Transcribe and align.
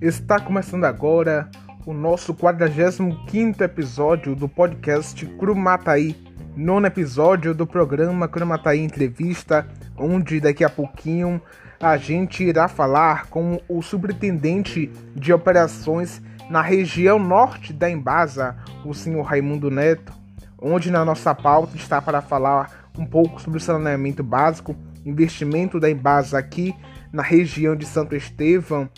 Está 0.00 0.38
começando 0.38 0.84
agora 0.84 1.50
o 1.84 1.92
nosso 1.92 2.32
45 2.34 3.62
episódio 3.64 4.36
do 4.36 4.48
podcast 4.48 5.26
Crumataí, 5.26 6.16
nono 6.56 6.86
episódio 6.86 7.54
do 7.54 7.66
programa 7.66 8.28
Crumataí 8.28 8.80
Entrevista, 8.80 9.66
onde 9.96 10.40
daqui 10.40 10.62
a 10.62 10.70
pouquinho 10.70 11.40
a 11.80 11.96
gente 11.96 12.44
irá 12.44 12.68
falar 12.68 13.26
com 13.26 13.60
o 13.68 13.82
superintendente 13.82 14.90
de 15.14 15.32
operações 15.32 16.22
na 16.48 16.62
região 16.62 17.18
norte 17.18 17.72
da 17.72 17.90
Embasa, 17.90 18.56
o 18.84 18.94
senhor 18.94 19.22
Raimundo 19.22 19.70
Neto, 19.70 20.12
onde 20.60 20.90
na 20.90 21.04
nossa 21.04 21.34
pauta 21.34 21.76
está 21.76 22.00
para 22.00 22.20
falar 22.20 22.90
um 22.98 23.04
pouco 23.04 23.40
sobre 23.40 23.58
o 23.58 23.60
saneamento 23.60 24.22
básico, 24.22 24.76
investimento 25.06 25.80
da 25.80 25.90
Embasa 25.90 26.38
aqui 26.38 26.74
na 27.12 27.22
região 27.22 27.74
de 27.74 27.86
Santo 27.86 28.14
Estevão 28.14 28.88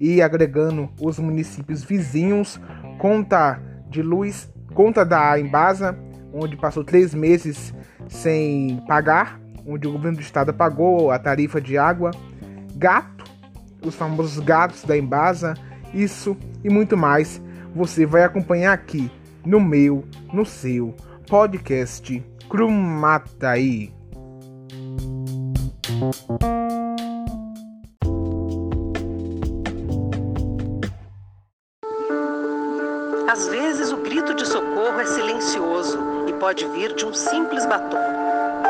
e 0.00 0.22
agregando 0.22 0.88
os 1.00 1.18
municípios 1.18 1.82
vizinhos, 1.82 2.60
conta 2.98 3.60
de 3.88 4.02
luz, 4.02 4.50
conta 4.74 5.04
da 5.04 5.38
Embasa, 5.38 5.98
onde 6.32 6.56
passou 6.56 6.84
três 6.84 7.14
meses 7.14 7.74
sem 8.08 8.82
pagar, 8.86 9.40
onde 9.66 9.88
o 9.88 9.92
governo 9.92 10.18
do 10.18 10.22
estado 10.22 10.52
pagou 10.54 11.10
a 11.10 11.18
tarifa 11.18 11.60
de 11.60 11.76
água, 11.76 12.10
gato, 12.76 13.24
os 13.84 13.94
famosos 13.94 14.38
gatos 14.38 14.84
da 14.84 14.96
Embasa, 14.96 15.54
isso 15.92 16.36
e 16.62 16.68
muito 16.68 16.96
mais 16.96 17.42
você 17.74 18.06
vai 18.06 18.22
acompanhar 18.22 18.72
aqui 18.72 19.10
no 19.44 19.60
meu, 19.60 20.04
no 20.32 20.44
seu 20.44 20.94
podcast 21.28 22.24
Crumataí. 22.48 23.95
Às 33.26 33.48
vezes 33.48 33.92
o 33.92 33.96
grito 33.98 34.34
de 34.34 34.46
socorro 34.46 35.00
é 35.00 35.06
silencioso 35.06 35.98
e 36.26 36.34
pode 36.34 36.66
vir 36.66 36.94
de 36.94 37.06
um 37.06 37.14
simples 37.14 37.64
batom. 37.64 37.98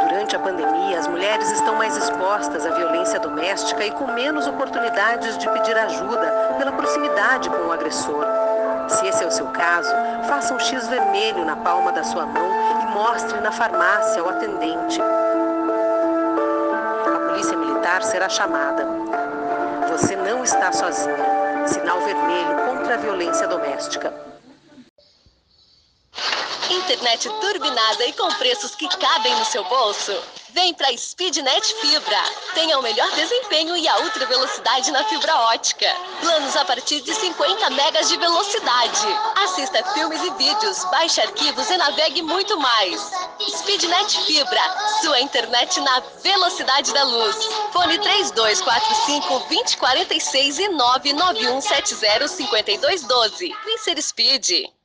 Durante 0.08 0.36
a 0.36 0.38
pandemia, 0.38 0.98
as 0.98 1.08
mulheres 1.08 1.50
estão 1.50 1.74
mais 1.74 1.96
expostas 1.96 2.64
à 2.64 2.70
violência 2.70 3.18
doméstica 3.18 3.84
e 3.84 3.90
com 3.90 4.06
menos 4.12 4.46
oportunidades 4.46 5.36
de 5.36 5.50
pedir 5.50 5.77
ajuda 5.77 6.55
pela 6.58 6.72
proximidade 6.72 7.50
com 7.50 7.66
o 7.66 7.72
agressor. 7.72 8.24
Se 8.88 9.05
esse 9.05 9.24
é 9.24 9.27
o 9.27 9.33
seu 9.33 9.46
caso, 9.48 9.90
faça 10.28 10.55
um 10.55 10.61
X 10.61 10.86
vermelho 10.86 11.44
na 11.44 11.56
palma 11.56 11.90
da 11.90 12.05
sua 12.05 12.24
mão 12.24 12.50
e 12.83 12.94
mostre 12.94 13.40
na 13.40 13.50
farmácia 13.50 14.22
ao 14.22 14.28
atendente. 14.28 15.00
Polícia 17.37 17.55
militar 17.55 18.03
será 18.03 18.31
chamada. 18.31 18.87
Você 19.91 20.17
não 20.17 20.42
está 20.42 20.73
sozinha. 20.73 21.67
Sinal 21.67 22.01
vermelho 22.01 22.56
contra 22.67 22.95
a 22.95 22.97
violência 22.97 23.47
doméstica. 23.47 24.11
Internet 26.87 27.29
turbinada 27.41 28.06
e 28.06 28.12
com 28.12 28.29
preços 28.34 28.77
que 28.77 28.87
cabem 28.87 29.34
no 29.34 29.45
seu 29.47 29.65
bolso? 29.65 30.12
Vem 30.51 30.73
para 30.73 30.97
Speednet 30.97 31.75
Fibra. 31.81 32.23
Tenha 32.55 32.79
o 32.79 32.83
melhor 32.83 33.11
desempenho 33.11 33.77
e 33.77 33.89
a 33.89 33.98
ultra 33.98 34.25
velocidade 34.25 34.92
na 34.92 35.03
fibra 35.03 35.34
ótica. 35.51 35.92
Planos 36.20 36.55
a 36.55 36.64
partir 36.64 37.01
de 37.01 37.12
50 37.12 37.70
megas 37.70 38.09
de 38.09 38.17
velocidade. 38.17 39.05
Assista 39.42 39.83
filmes 39.95 40.23
e 40.23 40.31
vídeos, 40.34 40.84
baixe 40.84 41.20
arquivos 41.20 41.69
e 41.69 41.77
navegue 41.77 42.23
muito 42.23 42.57
mais. 42.57 43.11
Speednet 43.41 44.20
Fibra, 44.25 44.62
sua 45.03 45.20
internet 45.20 45.81
na 45.81 45.98
velocidade 46.23 46.95
da 46.95 47.03
luz. 47.03 47.37
Fone 47.73 47.98
3245 47.98 49.29
2046 49.41 50.59
e 50.61 50.69
99170 50.69 52.29
5212. 52.29 53.53
Vem 53.64 53.79
ser 53.79 54.01
Speed. 54.01 54.76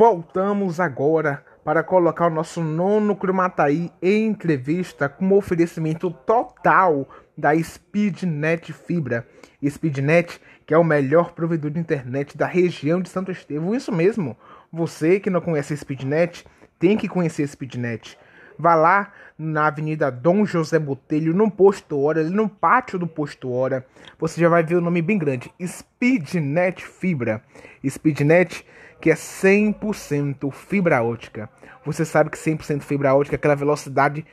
Voltamos 0.00 0.80
agora 0.80 1.44
para 1.62 1.82
colocar 1.82 2.28
o 2.28 2.34
nosso 2.34 2.62
nono 2.62 3.14
Cromataí 3.14 3.92
em 4.00 4.28
entrevista 4.28 5.10
com 5.10 5.30
oferecimento 5.36 6.10
total 6.10 7.06
da 7.36 7.54
Speednet 7.62 8.72
Fibra. 8.72 9.28
Speednet, 9.62 10.40
que 10.64 10.72
é 10.72 10.78
o 10.78 10.82
melhor 10.82 11.32
provedor 11.32 11.70
de 11.70 11.78
internet 11.78 12.34
da 12.34 12.46
região 12.46 13.02
de 13.02 13.10
Santo 13.10 13.30
Estevão. 13.30 13.74
Isso 13.74 13.92
mesmo, 13.92 14.34
você 14.72 15.20
que 15.20 15.28
não 15.28 15.42
conhece 15.42 15.74
a 15.74 15.76
Speednet, 15.76 16.46
tem 16.78 16.96
que 16.96 17.06
conhecer 17.06 17.42
a 17.42 17.48
Speednet. 17.48 18.16
Vá 18.58 18.74
lá 18.74 19.12
na 19.38 19.66
Avenida 19.66 20.10
Dom 20.10 20.46
José 20.46 20.78
Botelho, 20.78 21.34
no 21.34 21.50
posto 21.50 22.00
Hora, 22.00 22.20
ali 22.20 22.30
no 22.30 22.48
pátio 22.48 22.98
do 22.98 23.06
posto 23.06 23.52
Hora. 23.52 23.84
Você 24.18 24.40
já 24.40 24.48
vai 24.48 24.62
ver 24.62 24.76
o 24.76 24.80
nome 24.80 25.02
bem 25.02 25.18
grande: 25.18 25.52
Speednet 25.62 26.82
Fibra. 26.86 27.42
Speednet 27.86 28.64
que 29.00 29.10
é 29.10 29.14
100% 29.14 30.52
fibra 30.52 31.02
ótica. 31.02 31.48
Você 31.84 32.04
sabe 32.04 32.30
que 32.30 32.36
100% 32.36 32.82
fibra 32.82 33.14
ótica 33.14 33.36
é 33.36 33.38
aquela 33.38 33.54
velocidade 33.54 34.24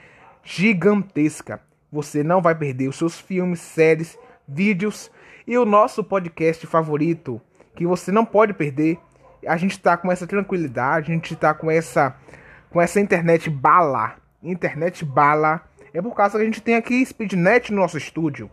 gigantesca. 0.43 1.61
Você 1.91 2.23
não 2.23 2.41
vai 2.41 2.53
perder 2.53 2.89
os 2.89 2.97
seus 2.97 3.19
filmes, 3.19 3.61
séries, 3.61 4.17
vídeos 4.47 5.09
e 5.45 5.57
o 5.57 5.65
nosso 5.65 6.03
podcast 6.03 6.67
favorito, 6.67 7.41
que 7.75 7.85
você 7.85 8.11
não 8.11 8.25
pode 8.25 8.53
perder. 8.53 8.99
A 9.47 9.55
gente 9.55 9.71
está 9.71 9.95
com 9.95 10.11
essa 10.11 10.27
tranquilidade, 10.27 11.11
a 11.11 11.15
gente 11.15 11.33
está 11.33 11.53
com 11.53 11.71
essa 11.71 12.15
com 12.69 12.81
essa 12.81 12.99
internet 12.99 13.49
bala. 13.49 14.15
Internet 14.43 15.05
bala. 15.05 15.61
É 15.93 16.01
por 16.01 16.13
causa 16.13 16.37
que 16.37 16.43
a 16.43 16.45
gente 16.45 16.61
tem 16.61 16.75
aqui 16.75 17.05
Speednet 17.05 17.71
no 17.71 17.81
nosso 17.81 17.97
estúdio. 17.97 18.51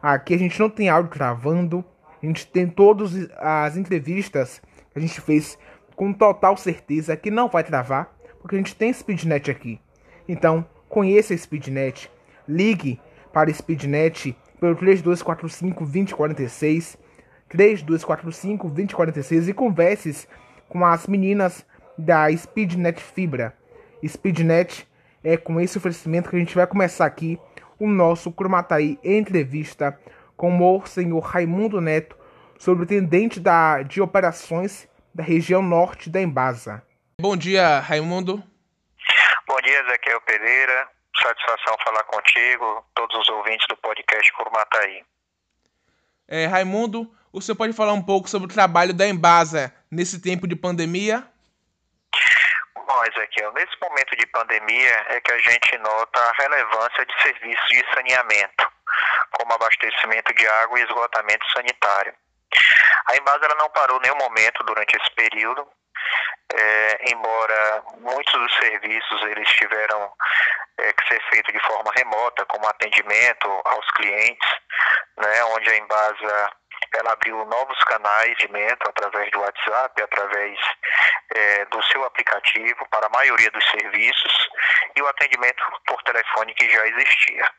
Aqui 0.00 0.34
a 0.34 0.38
gente 0.38 0.58
não 0.60 0.70
tem 0.70 0.88
áudio 0.88 1.10
gravando. 1.10 1.84
A 2.22 2.26
gente 2.26 2.46
tem 2.46 2.68
todas 2.68 3.12
as 3.38 3.76
entrevistas 3.76 4.62
que 4.92 4.98
a 4.98 5.02
gente 5.02 5.20
fez 5.20 5.58
com 5.94 6.12
total 6.12 6.56
certeza 6.56 7.16
que 7.16 7.30
não 7.30 7.48
vai 7.48 7.62
travar, 7.62 8.14
porque 8.40 8.54
a 8.54 8.58
gente 8.58 8.74
tem 8.74 8.92
Speednet 8.92 9.50
aqui. 9.50 9.80
Então, 10.28 10.64
conheça 10.88 11.34
a 11.34 11.36
Speednet, 11.36 12.10
ligue 12.48 13.00
para 13.32 13.50
a 13.50 13.54
Speednet 13.54 14.36
pelo 14.58 14.74
3245 14.74 15.84
2046, 15.84 16.98
3245 17.48 18.68
2046 18.68 19.48
e 19.48 19.52
converse 19.52 20.28
com 20.68 20.84
as 20.84 21.06
meninas 21.06 21.66
da 21.96 22.34
Speednet 22.34 23.00
Fibra. 23.00 23.54
Speednet 24.06 24.88
é 25.22 25.36
com 25.36 25.60
esse 25.60 25.76
oferecimento 25.76 26.30
que 26.30 26.36
a 26.36 26.38
gente 26.38 26.54
vai 26.54 26.66
começar 26.66 27.04
aqui 27.04 27.38
o 27.78 27.86
nosso 27.86 28.30
Cromataí 28.30 28.98
entrevista 29.02 29.98
com 30.36 30.58
o 30.58 30.86
senhor 30.86 31.20
Raimundo 31.20 31.80
Neto, 31.80 32.16
superintendente 32.60 33.40
da, 33.40 33.82
de 33.82 34.02
operações 34.02 34.86
da 35.14 35.24
região 35.24 35.62
norte 35.62 36.10
da 36.10 36.20
Embasa. 36.20 36.82
Bom 37.18 37.34
dia, 37.34 37.80
Raimundo. 37.80 38.36
Bom 39.48 39.56
dia, 39.62 39.80
Ezequiel 39.80 40.20
Pereira. 40.20 40.88
Satisfação 41.22 41.74
falar 41.82 42.04
contigo, 42.04 42.84
todos 42.94 43.18
os 43.18 43.28
ouvintes 43.30 43.66
do 43.66 43.76
podcast 43.78 44.32
Curumataí. 44.34 45.02
É, 46.28 46.46
Raimundo, 46.46 47.10
o 47.32 47.40
senhor 47.40 47.56
pode 47.56 47.72
falar 47.72 47.94
um 47.94 48.02
pouco 48.02 48.28
sobre 48.28 48.46
o 48.46 48.54
trabalho 48.54 48.92
da 48.92 49.06
Embasa 49.06 49.74
nesse 49.90 50.20
tempo 50.20 50.46
de 50.46 50.54
pandemia? 50.54 51.26
Bom, 52.74 53.04
Ezequiel, 53.04 53.52
nesse 53.54 53.72
momento 53.80 54.14
de 54.16 54.26
pandemia 54.26 55.06
é 55.08 55.20
que 55.20 55.32
a 55.32 55.38
gente 55.38 55.78
nota 55.78 56.20
a 56.20 56.42
relevância 56.42 57.06
de 57.06 57.22
serviços 57.22 57.68
de 57.68 57.84
saneamento, 57.94 58.70
como 59.32 59.54
abastecimento 59.54 60.34
de 60.34 60.46
água 60.46 60.78
e 60.78 60.82
esgotamento 60.82 61.50
sanitário. 61.52 62.14
A 63.06 63.16
Embasa 63.16 63.44
ela 63.44 63.54
não 63.56 63.70
parou 63.70 64.00
nenhum 64.00 64.16
momento 64.16 64.62
durante 64.64 64.96
esse 64.96 65.10
período, 65.14 65.66
é, 66.52 67.12
embora 67.12 67.82
muitos 67.98 68.32
dos 68.32 68.54
serviços 68.56 69.22
eles 69.22 69.48
tiveram 69.50 70.12
é, 70.78 70.92
que 70.92 71.08
ser 71.08 71.22
feitos 71.30 71.52
de 71.52 71.60
forma 71.60 71.92
remota, 71.96 72.44
como 72.46 72.68
atendimento 72.68 73.48
aos 73.64 73.90
clientes, 73.92 74.48
né, 75.16 75.44
onde 75.44 75.70
a 75.70 75.76
Embasa 75.76 76.52
ela 76.92 77.12
abriu 77.12 77.44
novos 77.44 77.78
canais 77.84 78.36
de 78.38 78.48
atendimento 78.50 78.88
através 78.88 79.30
do 79.30 79.40
WhatsApp, 79.40 80.02
através 80.02 80.58
é, 81.34 81.64
do 81.66 81.82
seu 81.84 82.04
aplicativo 82.04 82.86
para 82.90 83.06
a 83.06 83.10
maioria 83.10 83.50
dos 83.50 83.64
serviços 83.70 84.48
e 84.96 85.02
o 85.02 85.06
atendimento 85.06 85.62
por 85.86 86.02
telefone 86.02 86.54
que 86.54 86.68
já 86.68 86.86
existia. 86.86 87.50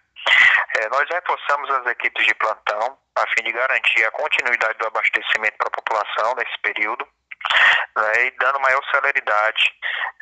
É, 0.79 0.89
nós 0.89 1.07
reforçamos 1.09 1.69
as 1.69 1.85
equipes 1.87 2.25
de 2.25 2.33
plantão 2.35 2.97
a 3.15 3.27
fim 3.27 3.43
de 3.43 3.51
garantir 3.51 4.05
a 4.05 4.11
continuidade 4.11 4.77
do 4.77 4.87
abastecimento 4.87 5.57
para 5.57 5.67
a 5.67 5.71
população 5.71 6.35
nesse 6.35 6.57
período. 6.59 7.07
Né, 7.95 8.25
e 8.25 8.31
dando 8.39 8.59
maior 8.59 8.81
celeridade 8.91 9.73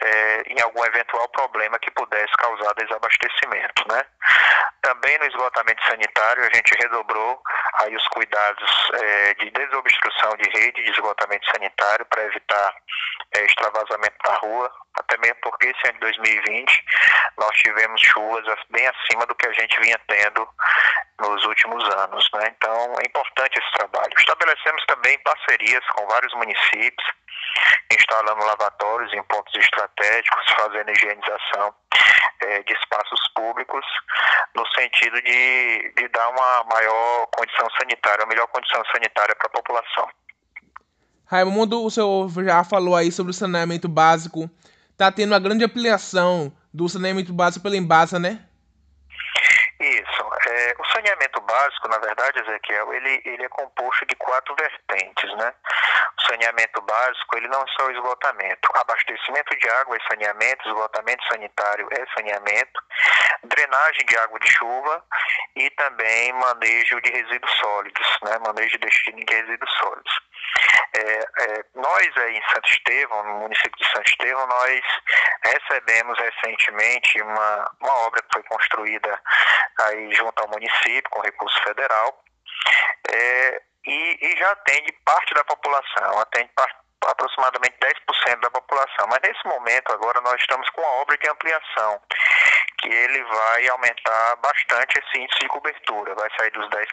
é, 0.01 0.41
em 0.47 0.61
algum 0.61 0.83
eventual 0.85 1.27
problema 1.29 1.79
que 1.79 1.91
pudesse 1.91 2.31
causar 2.37 2.73
desabastecimento. 2.73 3.83
Né? 3.89 4.03
Também 4.81 5.17
no 5.19 5.25
esgotamento 5.25 5.83
sanitário 5.85 6.43
a 6.43 6.55
gente 6.55 6.73
redobrou 6.81 7.41
aí 7.81 7.95
os 7.95 8.07
cuidados 8.09 8.71
é, 8.93 9.33
de 9.35 9.51
desobstrução 9.51 10.35
de 10.37 10.49
rede 10.49 10.83
de 10.83 10.91
esgotamento 10.91 11.45
sanitário 11.51 12.05
para 12.05 12.23
evitar 12.23 12.75
é, 13.35 13.45
extravasamento 13.45 14.17
da 14.23 14.33
rua, 14.35 14.71
até 14.95 15.17
mesmo 15.17 15.37
porque 15.41 15.67
esse 15.67 15.87
ano 15.89 15.93
de 15.93 15.99
2020 15.99 16.85
nós 17.37 17.55
tivemos 17.57 18.01
chuvas 18.01 18.43
bem 18.69 18.87
acima 18.87 19.25
do 19.25 19.35
que 19.35 19.47
a 19.47 19.53
gente 19.53 19.79
vinha 19.81 19.99
tendo 20.07 20.47
nos 21.19 21.43
últimos 21.45 21.83
anos. 21.95 22.29
Né? 22.33 22.53
Então 22.55 22.93
é 22.99 23.07
importante 23.07 23.59
esse 23.59 23.71
trabalho. 23.73 24.11
Estabelecemos 24.17 24.83
também 24.85 25.17
parcerias 25.19 25.85
com 25.95 26.07
vários 26.07 26.33
municípios, 26.33 27.07
instalando 27.91 28.45
lavatórios 28.45 29.13
em 29.13 29.23
pontos 29.23 29.53
estratégicos, 29.55 30.45
fazendo 30.55 30.91
higienização 30.91 31.73
é, 32.41 32.63
de 32.63 32.73
espaços 32.73 33.19
públicos, 33.35 33.85
no 34.55 34.65
sentido 34.67 35.21
de, 35.21 35.93
de 35.95 36.07
dar 36.09 36.29
uma 36.29 36.63
maior 36.63 37.27
condição 37.35 37.67
sanitária, 37.79 38.23
uma 38.23 38.29
melhor 38.29 38.47
condição 38.47 38.81
sanitária 38.93 39.35
para 39.35 39.47
a 39.47 39.51
população. 39.51 40.09
Raimundo, 41.25 41.85
o 41.85 41.91
senhor 41.91 42.27
já 42.43 42.63
falou 42.63 42.95
aí 42.95 43.11
sobre 43.11 43.31
o 43.31 43.33
saneamento 43.35 43.87
básico. 43.87 44.49
Está 44.91 45.11
tendo 45.11 45.31
uma 45.31 45.39
grande 45.39 45.63
ampliação 45.63 46.51
do 46.73 46.89
saneamento 46.89 47.31
básico 47.31 47.63
pela 47.63 47.77
Embasa, 47.77 48.17
né? 48.17 48.48
Isso. 49.79 50.29
É, 50.49 50.75
o 50.77 50.85
saneamento 50.91 51.39
básico, 51.39 51.87
na 51.87 51.97
verdade, 51.99 52.39
Ezequiel, 52.41 52.93
ele, 52.93 53.21
ele 53.23 53.45
é 53.45 53.49
composto 53.49 54.05
de 54.07 54.15
quatro 54.17 54.53
vertentes, 54.53 55.33
né? 55.37 55.53
O 56.17 56.21
saneamento 56.27 56.81
básico, 56.81 57.37
ele 57.37 57.47
não 57.47 57.61
é 57.61 57.65
só 57.77 57.87
o 57.87 57.91
esgotamento. 57.91 58.69
Abastecimento 58.75 59.57
de 59.57 59.69
água 59.69 59.95
é 59.95 59.99
saneamento, 60.09 60.67
esgotamento 60.67 61.23
sanitário 61.31 61.87
é 61.91 62.05
saneamento, 62.13 62.83
drenagem 63.45 64.05
de 64.05 64.17
água 64.17 64.37
de 64.39 64.49
chuva 64.51 65.01
e 65.55 65.69
também 65.71 66.33
manejo 66.33 66.99
de 66.99 67.11
resíduos 67.11 67.51
sólidos, 67.59 68.07
né? 68.23 68.37
Manejo 68.45 68.71
de 68.71 68.79
destino 68.79 69.23
de 69.23 69.33
resíduos 69.33 69.73
sólidos. 69.77 70.21
É, 70.93 71.19
é, 71.19 71.65
nós 71.75 72.17
aí 72.17 72.37
em 72.37 72.49
Santo 72.53 72.69
Estevão, 72.69 73.23
no 73.23 73.39
município 73.41 73.77
de 73.77 73.91
Santo 73.91 74.09
Estevão, 74.09 74.47
nós 74.47 74.81
recebemos 75.43 76.17
recentemente 76.17 77.21
uma, 77.21 77.71
uma 77.81 77.93
obra 78.07 78.21
que 78.21 78.29
foi 78.33 78.43
construída 78.43 79.21
aí 79.81 80.13
junto 80.13 80.41
ao 80.41 80.49
município 80.49 81.09
com 81.11 81.21
recurso 81.21 81.63
federal 81.63 82.23
é, 83.11 83.61
e, 83.85 84.17
e, 84.21 84.37
já 84.37 84.51
atende 84.51 84.91
parte 85.05 85.33
da 85.33 85.43
população, 85.43 86.19
atende 86.19 86.51
aproximadamente 87.07 87.75
10% 87.79 88.39
da 88.41 88.51
população. 88.51 89.07
Mas 89.07 89.19
nesse 89.23 89.47
momento 89.47 89.91
agora 89.91 90.21
nós 90.21 90.39
estamos 90.41 90.69
com 90.69 90.81
a 90.81 91.01
obra 91.01 91.17
de 91.17 91.29
ampliação, 91.29 92.01
que 92.79 92.89
ele 92.89 93.23
vai 93.23 93.67
aumentar 93.69 94.35
bastante 94.37 94.99
esse 94.99 95.19
índice 95.19 95.39
de 95.39 95.47
cobertura, 95.47 96.15
vai 96.15 96.29
sair 96.37 96.51
dos 96.51 96.67
10%, 96.69 96.87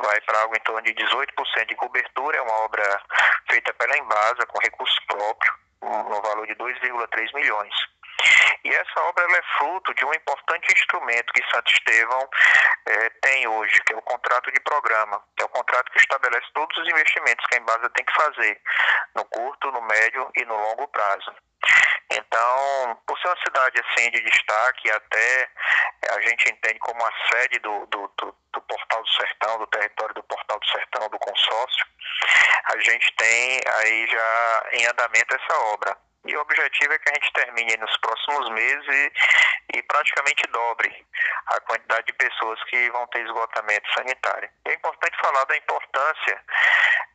vai 0.00 0.20
para 0.22 0.40
algo 0.40 0.56
em 0.56 0.60
torno 0.60 0.82
de 0.82 0.94
18% 0.94 1.66
de 1.68 1.74
cobertura, 1.76 2.38
é 2.38 2.42
uma 2.42 2.64
obra 2.64 3.02
feita 3.48 3.72
pela 3.74 3.96
Embasa 3.96 4.46
com 4.46 4.58
recurso 4.60 5.00
próprio, 5.06 5.52
no 5.82 6.22
valor 6.22 6.46
de 6.46 6.54
2,3 6.54 7.34
milhões. 7.34 7.74
E 8.64 8.74
essa 8.74 9.00
obra 9.02 9.24
é 9.24 9.58
fruto 9.58 9.94
de 9.94 10.04
um 10.04 10.12
importante 10.14 10.72
instrumento 10.72 11.32
que 11.32 11.50
Santo 11.50 11.70
Estevão 11.70 12.28
é, 12.86 13.10
tem 13.10 13.46
hoje, 13.48 13.80
que 13.82 13.92
é 13.92 13.96
o 13.96 14.02
contrato 14.02 14.50
de 14.52 14.60
programa. 14.60 15.22
É 15.38 15.44
o 15.44 15.48
contrato 15.48 15.90
que 15.92 15.98
estabelece 15.98 16.46
todos 16.54 16.76
os 16.76 16.88
investimentos 16.88 17.46
que 17.46 17.56
a 17.56 17.58
Embasa 17.58 17.90
tem 17.90 18.04
que 18.04 18.14
fazer 18.14 18.60
no 19.14 19.24
curto, 19.26 19.70
no 19.72 19.82
médio 19.82 20.30
e 20.36 20.44
no 20.44 20.56
longo 20.56 20.88
prazo. 20.88 21.32
Então, 22.10 22.98
por 23.06 23.18
ser 23.18 23.28
uma 23.28 23.44
cidade 23.44 23.80
assim 23.80 24.10
de 24.10 24.20
destaque, 24.22 24.90
até 24.90 25.48
a 26.10 26.20
gente 26.20 26.50
entende 26.50 26.78
como 26.78 27.04
a 27.04 27.12
sede 27.30 27.58
do, 27.58 27.86
do, 27.86 28.08
do, 28.16 28.36
do 28.52 28.60
Portal 28.60 29.02
do 29.02 29.08
Sertão, 29.08 29.58
do 29.58 29.66
território 29.66 30.14
do 30.14 30.22
Portal 30.22 30.58
do 30.58 30.66
Sertão, 30.66 31.08
do 31.08 31.18
consórcio, 31.18 31.86
a 32.72 32.78
gente 32.78 33.12
tem 33.16 33.60
aí 33.66 34.06
já 34.06 34.66
em 34.72 34.86
andamento 34.86 35.34
essa 35.34 35.58
obra. 35.72 36.05
E 36.26 36.36
o 36.36 36.40
objetivo 36.40 36.92
é 36.92 36.98
que 36.98 37.08
a 37.08 37.14
gente 37.14 37.32
termine 37.32 37.76
nos 37.76 37.96
próximos 37.98 38.50
meses 38.50 38.86
e, 38.88 39.12
e 39.78 39.82
praticamente 39.82 40.42
dobre 40.50 41.06
a 41.46 41.60
quantidade 41.60 42.06
de 42.06 42.12
pessoas 42.14 42.62
que 42.64 42.90
vão 42.90 43.06
ter 43.08 43.24
esgotamento 43.24 43.92
sanitário. 43.94 44.48
É 44.64 44.74
importante 44.74 45.16
falar 45.18 45.44
da 45.44 45.56
importância 45.56 46.40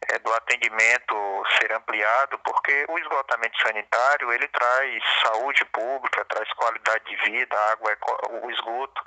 é, 0.10 0.20
do 0.20 0.34
atendimento 0.34 1.44
ser 1.60 1.72
ampliado, 1.74 2.40
porque 2.40 2.86
o 2.90 2.98
esgotamento 2.98 3.62
sanitário 3.62 4.32
ele 4.32 4.48
traz 4.48 5.04
saúde 5.24 5.64
pública, 5.66 6.26
traz 6.26 6.52
qualidade 6.54 7.04
de 7.06 7.16
vida, 7.30 7.56
água, 7.72 7.92
é, 7.92 7.98
o 8.46 8.52
esgoto, 8.52 9.04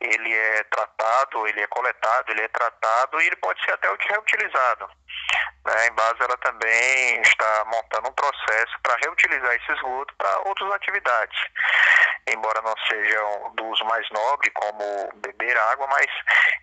ele 0.00 0.32
é 0.32 0.64
tratado, 0.64 1.46
ele 1.46 1.60
é 1.60 1.66
coletado, 1.66 2.30
ele 2.30 2.42
é 2.42 2.48
tratado 2.48 3.20
e 3.20 3.26
ele 3.26 3.36
pode 3.36 3.60
ser 3.64 3.72
até 3.72 3.88
reutilizado. 3.88 4.88
Né? 5.66 5.72
A 5.74 5.86
Embasa 5.86 6.16
ela 6.20 6.36
também 6.38 7.20
está 7.20 7.64
montando 7.66 8.08
um 8.08 8.12
processo 8.12 8.78
para 8.82 8.96
reutilizar 9.02 9.54
esse 9.54 9.72
esgoto 9.72 10.14
para 10.16 10.48
outras 10.48 10.72
atividades, 10.72 11.38
embora 12.28 12.62
não 12.62 12.74
sejam 12.88 13.54
do 13.54 13.66
uso 13.66 13.84
mais 13.84 14.08
nobre, 14.10 14.50
como 14.50 15.12
beber 15.16 15.56
água, 15.72 15.86
mas 15.88 16.06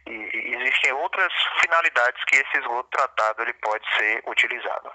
existem 0.07 0.93
outras 0.93 1.31
finalidades 1.61 2.23
que 2.25 2.37
esse 2.37 2.57
esgoto 2.57 2.89
tratado 2.89 3.41
ele 3.41 3.53
pode 3.53 3.85
ser 3.97 4.23
utilizado. 4.27 4.91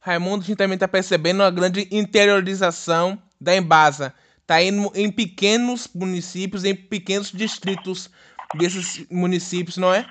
Raimundo, 0.00 0.44
a 0.44 0.46
gente 0.46 0.58
também 0.58 0.74
está 0.74 0.86
percebendo 0.86 1.42
uma 1.42 1.50
grande 1.50 1.88
interiorização 1.90 3.20
da 3.40 3.56
Embasa. 3.56 4.14
Está 4.46 4.62
indo 4.62 4.92
em 4.94 5.10
pequenos 5.10 5.88
municípios, 5.92 6.64
em 6.64 6.72
pequenos 6.72 7.32
distritos 7.32 8.08
desses 8.54 9.04
municípios, 9.10 9.76
não 9.76 9.92
é? 9.92 10.06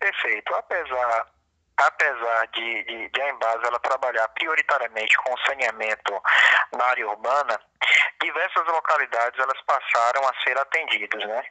Perfeito. 0.00 0.52
Apesar 0.52 1.30
apesar 1.76 2.46
de, 2.48 2.84
de, 2.84 3.08
de, 3.08 3.22
a 3.22 3.30
Embasa 3.30 3.66
ela 3.66 3.78
trabalhar 3.78 4.26
prioritariamente 4.30 5.16
com 5.18 5.36
saneamento 5.46 6.20
na 6.76 6.84
área 6.86 7.08
urbana, 7.08 7.58
diversas 8.20 8.66
localidades 8.66 9.38
elas 9.38 9.60
passaram 9.62 10.28
a 10.28 10.42
ser 10.42 10.58
atendidas, 10.58 11.26
né? 11.26 11.42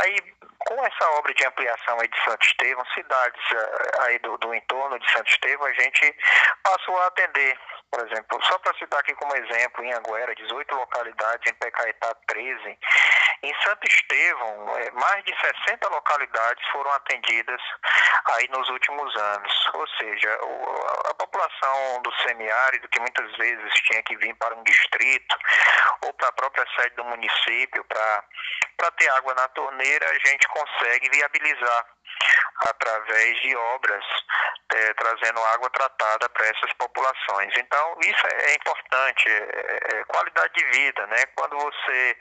Aí, 0.00 0.16
com 0.58 0.84
essa 0.84 1.10
obra 1.10 1.32
de 1.32 1.44
ampliação 1.44 2.00
aí 2.00 2.08
de 2.08 2.24
Santo 2.24 2.44
Estevão, 2.44 2.84
cidades 2.86 3.40
eh, 3.52 3.90
aí 4.00 4.18
do, 4.18 4.36
do 4.38 4.52
entorno 4.54 4.98
de 4.98 5.12
Santo 5.12 5.30
Estevão, 5.30 5.66
a 5.66 5.72
gente 5.74 6.16
passou 6.64 6.98
a 7.02 7.06
atender 7.06 7.56
por 7.90 8.06
exemplo, 8.06 8.38
só 8.44 8.58
para 8.58 8.76
citar 8.78 9.00
aqui 9.00 9.14
como 9.14 9.34
exemplo, 9.36 9.84
em 9.84 9.92
Anguera, 9.92 10.34
18 10.34 10.74
localidades, 10.74 11.50
em 11.50 11.54
Pecaetá, 11.54 12.14
13. 12.26 12.78
Em 13.42 13.54
Santo 13.62 13.86
Estevão, 13.86 14.78
é, 14.78 14.90
mais 14.92 15.24
de 15.24 15.34
60 15.38 15.88
localidades 15.88 16.66
foram 16.72 16.90
atendidas 16.92 17.60
aí 18.34 18.48
nos 18.48 18.68
últimos 18.70 19.14
anos. 19.16 19.70
Ou 19.74 19.86
seja, 19.98 20.38
a 21.10 21.14
população 21.14 22.02
do 22.02 22.12
semiárido, 22.22 22.88
que 22.88 23.00
muitas 23.00 23.30
vezes 23.36 23.72
tinha 23.84 24.02
que 24.02 24.16
vir 24.16 24.34
para 24.36 24.54
um 24.54 24.62
distrito 24.64 25.38
ou 26.02 26.12
para 26.14 26.28
a 26.28 26.32
própria 26.32 26.66
sede 26.74 26.96
do 26.96 27.04
município 27.04 27.84
para 27.84 28.90
ter 28.98 29.08
água 29.10 29.34
na 29.34 29.48
torneira, 29.48 30.10
a 30.10 30.28
gente 30.28 30.48
consegue 30.48 31.08
viabilizar 31.10 31.86
através 32.68 33.40
de 33.42 33.56
obras 33.56 34.04
é, 34.74 34.94
trazendo 34.94 35.40
água 35.54 35.70
tratada 35.70 36.28
para 36.30 36.46
essas 36.46 36.72
populações. 36.74 37.52
Então, 37.56 37.96
isso 38.00 38.26
é, 38.26 38.50
é 38.50 38.54
importante, 38.54 39.28
é, 39.28 39.78
é, 39.94 40.04
qualidade 40.04 40.52
de 40.54 40.64
vida, 40.66 41.06
né? 41.06 41.24
Quando 41.34 41.56
você 41.58 42.16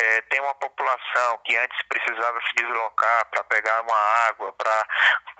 é, 0.00 0.20
tem 0.22 0.40
uma 0.40 0.54
população 0.54 1.38
que 1.44 1.56
antes 1.56 1.82
precisava 1.88 2.40
se 2.40 2.54
deslocar 2.56 3.26
para 3.30 3.44
pegar 3.44 3.80
uma 3.82 3.98
água 4.28 4.52
para 4.52 4.86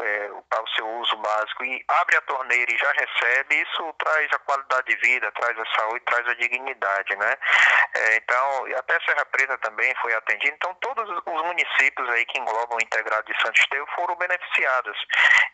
é, 0.02 0.30
o 0.30 0.68
seu 0.74 0.88
uso 1.00 1.16
básico 1.16 1.64
e 1.64 1.84
abre 1.88 2.16
a 2.16 2.20
torneira 2.22 2.72
e 2.72 2.78
já 2.78 2.92
recebe, 2.92 3.62
isso 3.62 3.94
traz 3.98 4.28
a 4.32 4.38
qualidade 4.40 4.86
de 4.88 4.96
vida, 4.96 5.32
traz 5.32 5.58
a 5.58 5.66
saúde, 5.76 6.04
traz 6.04 6.26
a 6.28 6.34
dignidade, 6.34 7.16
né? 7.16 7.34
então, 8.14 8.66
até 8.78 9.00
Serra 9.00 9.24
Preta 9.26 9.56
também 9.58 9.94
foi 10.02 10.12
atendido. 10.14 10.54
Então, 10.54 10.74
todos 10.74 11.08
os 11.08 11.42
municípios 11.42 12.08
aí 12.10 12.26
que 12.26 12.38
englobam 12.38 12.76
o 12.76 12.82
integrado 12.82 13.32
de 13.32 13.40
Santo 13.40 13.58
Estevão 13.58 13.86
foram 13.94 14.14
beneficiados. 14.16 14.98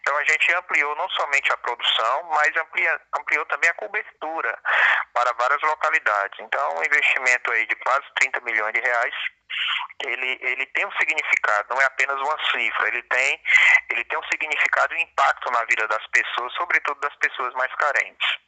Então, 0.01 0.17
a 0.17 0.25
gente 0.25 0.53
ampliou 0.55 0.83
ampliou 0.83 0.97
não 0.97 1.09
somente 1.11 1.53
a 1.53 1.57
produção, 1.59 2.23
mas 2.31 2.57
amplia, 2.57 3.01
ampliou 3.19 3.45
também 3.47 3.71
a 3.71 3.75
cobertura 3.75 4.59
para 5.13 5.33
várias 5.35 5.63
localidades. 5.63 6.39
Então, 6.41 6.77
um 6.77 6.85
investimento 6.85 7.53
aí 7.53 7.67
de 7.67 7.77
quase 7.77 8.07
30 8.17 8.41
milhões 8.41 8.73
de 8.73 8.81
reais, 8.83 9.15
ele, 10.05 10.39
ele 10.43 10.67
tem 10.67 10.87
um 10.87 10.93
significado, 10.93 11.69
não 11.71 11.81
é 11.81 11.85
apenas 11.85 12.17
uma 12.21 12.37
cifra, 12.51 12.89
ele 12.89 13.03
tem, 13.03 13.41
ele 13.91 14.05
tem 14.05 14.19
um 14.19 14.23
significado 14.31 14.95
e 14.95 14.99
um 14.99 15.01
impacto 15.01 15.51
na 15.53 15.65
vida 15.65 15.87
das 15.89 16.07
pessoas, 16.09 16.53
sobretudo 16.55 17.01
das 17.01 17.15
pessoas 17.17 17.55
mais 17.55 17.73
carentes. 17.77 18.39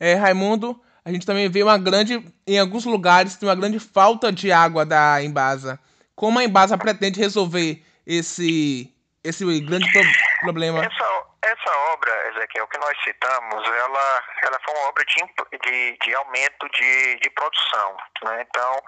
É, 0.00 0.14
Raimundo, 0.14 0.80
a 1.04 1.12
gente 1.12 1.26
também 1.26 1.48
vê 1.48 1.62
uma 1.62 1.78
grande, 1.78 2.22
em 2.46 2.58
alguns 2.58 2.84
lugares, 2.84 3.36
tem 3.36 3.48
uma 3.48 3.54
grande 3.54 3.78
falta 3.80 4.32
de 4.32 4.52
água 4.52 4.86
da 4.86 5.22
Embasa. 5.22 5.78
Como 6.14 6.38
a 6.38 6.44
Embasa 6.44 6.78
pretende 6.78 7.20
resolver 7.20 7.84
esse, 8.06 8.92
esse 9.22 9.44
grande 9.60 9.90
pro 9.90 10.02
problema? 10.40 10.84
Essa, 10.84 11.27
essa 11.48 11.76
obra, 11.92 12.28
Ezequiel, 12.28 12.66
que 12.68 12.78
nós 12.78 12.96
citamos, 13.02 13.66
ela, 13.66 14.24
ela 14.42 14.60
foi 14.64 14.74
uma 14.74 14.88
obra 14.88 15.04
de, 15.04 15.58
de, 15.62 15.98
de 15.98 16.14
aumento 16.14 16.68
de, 16.70 17.16
de 17.16 17.30
produção. 17.30 17.96
Né? 18.22 18.46
Então, 18.48 18.82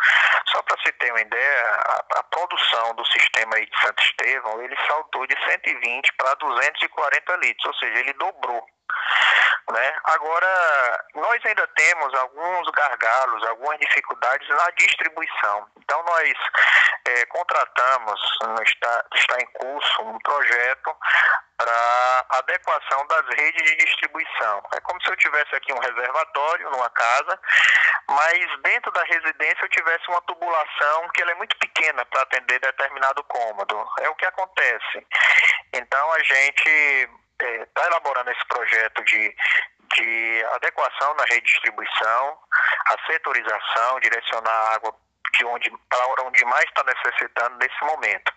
só 0.46 0.62
para 0.62 0.76
você 0.76 0.92
ter 0.92 1.10
uma 1.10 1.20
ideia, 1.20 1.64
a, 1.66 2.04
a, 2.18 2.22
produção 2.24 2.94
do 2.94 3.04
sistema 3.06 3.56
aí 3.56 3.66
de 3.66 3.80
Santo 3.80 4.02
Estevão, 4.02 4.62
ele 4.62 4.76
saltou 4.86 5.26
de 5.26 5.36
120 5.44 6.12
para 6.14 6.34
240 6.34 7.36
litros, 7.36 7.66
ou 7.66 7.74
seja, 7.74 7.98
ele 7.98 8.12
dobrou. 8.14 8.66
Né? 9.70 9.96
Agora, 10.04 11.04
nós 11.14 11.44
ainda 11.44 11.66
temos 11.68 12.12
alguns 12.14 12.68
gargalos, 12.70 13.46
algumas 13.48 13.78
dificuldades 13.78 14.48
na 14.48 14.70
distribuição. 14.76 15.66
Então, 15.78 16.02
nós 16.02 16.32
é, 17.06 17.26
contratamos, 17.26 18.20
está, 18.64 19.04
está 19.14 19.36
em 19.40 19.46
curso 19.46 20.02
um 20.02 20.18
projeto 20.18 20.96
para 21.56 22.26
adequação 22.38 23.06
das 23.06 23.26
redes 23.36 23.62
de 23.62 23.76
distribuição. 23.76 24.62
É 24.74 24.80
como 24.80 25.00
se 25.02 25.10
eu 25.10 25.16
tivesse 25.16 25.54
aqui 25.54 25.72
um 25.72 25.78
reservatório 25.78 26.70
numa 26.70 26.88
casa, 26.90 27.38
mas 28.08 28.62
dentro 28.62 28.90
da 28.92 29.04
residência 29.04 29.62
eu 29.62 29.68
tivesse 29.68 30.08
uma 30.08 30.22
tubulação 30.22 31.08
que 31.14 31.22
ela 31.22 31.32
é 31.32 31.34
muito 31.34 31.56
pequena 31.58 32.04
para 32.06 32.22
atender 32.22 32.60
determinado 32.60 33.22
cômodo. 33.24 33.86
É 34.00 34.08
o 34.08 34.14
que 34.14 34.26
acontece. 34.26 35.06
Então 35.74 36.12
a 36.12 36.22
gente 36.22 37.10
está 37.44 37.82
é, 37.82 37.86
elaborando 37.86 38.30
esse 38.30 38.44
projeto 38.46 39.04
de, 39.04 39.36
de 39.96 40.44
adequação 40.54 41.14
na 41.14 41.24
rede 41.24 41.42
de 41.42 41.52
distribuição, 41.52 42.38
a 42.86 43.06
setorização, 43.06 44.00
direcionar 44.00 44.50
a 44.50 44.74
água 44.74 44.94
de 45.38 45.44
onde, 45.44 45.70
para 45.88 46.22
onde 46.24 46.44
mais 46.44 46.64
está 46.64 46.82
necessitando 46.84 47.56
nesse 47.58 47.84
momento. 47.84 48.32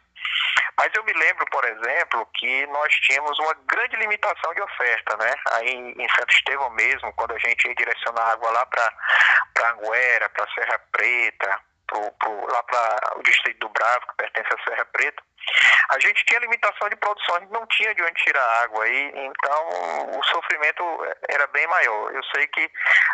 Mas 0.77 0.89
eu 0.95 1.03
me 1.03 1.13
lembro, 1.13 1.45
por 1.51 1.63
exemplo, 1.65 2.27
que 2.35 2.65
nós 2.67 2.93
tínhamos 3.01 3.37
uma 3.39 3.53
grande 3.67 3.95
limitação 3.97 4.53
de 4.53 4.61
oferta, 4.61 5.17
né? 5.17 5.33
Aí 5.51 5.93
em 5.97 6.09
Santo 6.09 6.33
Estevão 6.33 6.69
mesmo, 6.71 7.13
quando 7.13 7.33
a 7.33 7.39
gente 7.39 7.67
ia 7.67 7.75
direcionar 7.75 8.31
água 8.31 8.49
lá 8.51 8.65
para 8.65 9.69
Anguera, 9.71 10.29
para 10.29 10.51
Serra 10.53 10.79
Preta, 10.91 11.59
pro, 11.87 12.11
pro, 12.13 12.47
lá 12.51 12.63
para 12.63 13.17
o 13.17 13.23
distrito 13.23 13.59
do 13.59 13.69
Bravo, 13.69 14.07
que 14.07 14.15
pertence 14.17 14.49
à 14.53 14.63
Serra 14.63 14.85
Preta, 14.85 15.23
a 15.91 15.99
gente 15.99 16.25
tinha 16.25 16.39
limitação 16.39 16.89
de 16.89 16.95
produção, 16.95 17.35
a 17.35 17.39
gente 17.41 17.51
não 17.51 17.65
tinha 17.67 17.93
de 17.93 18.01
onde 18.01 18.23
tirar 18.23 18.63
água 18.63 18.83
aí, 18.83 19.11
então 19.15 20.17
o 20.17 20.23
sofrimento 20.23 20.83
era 21.29 21.45
bem 21.47 21.67
maior. 21.67 22.13
Eu 22.13 22.23
sei 22.35 22.47
que 22.47 22.71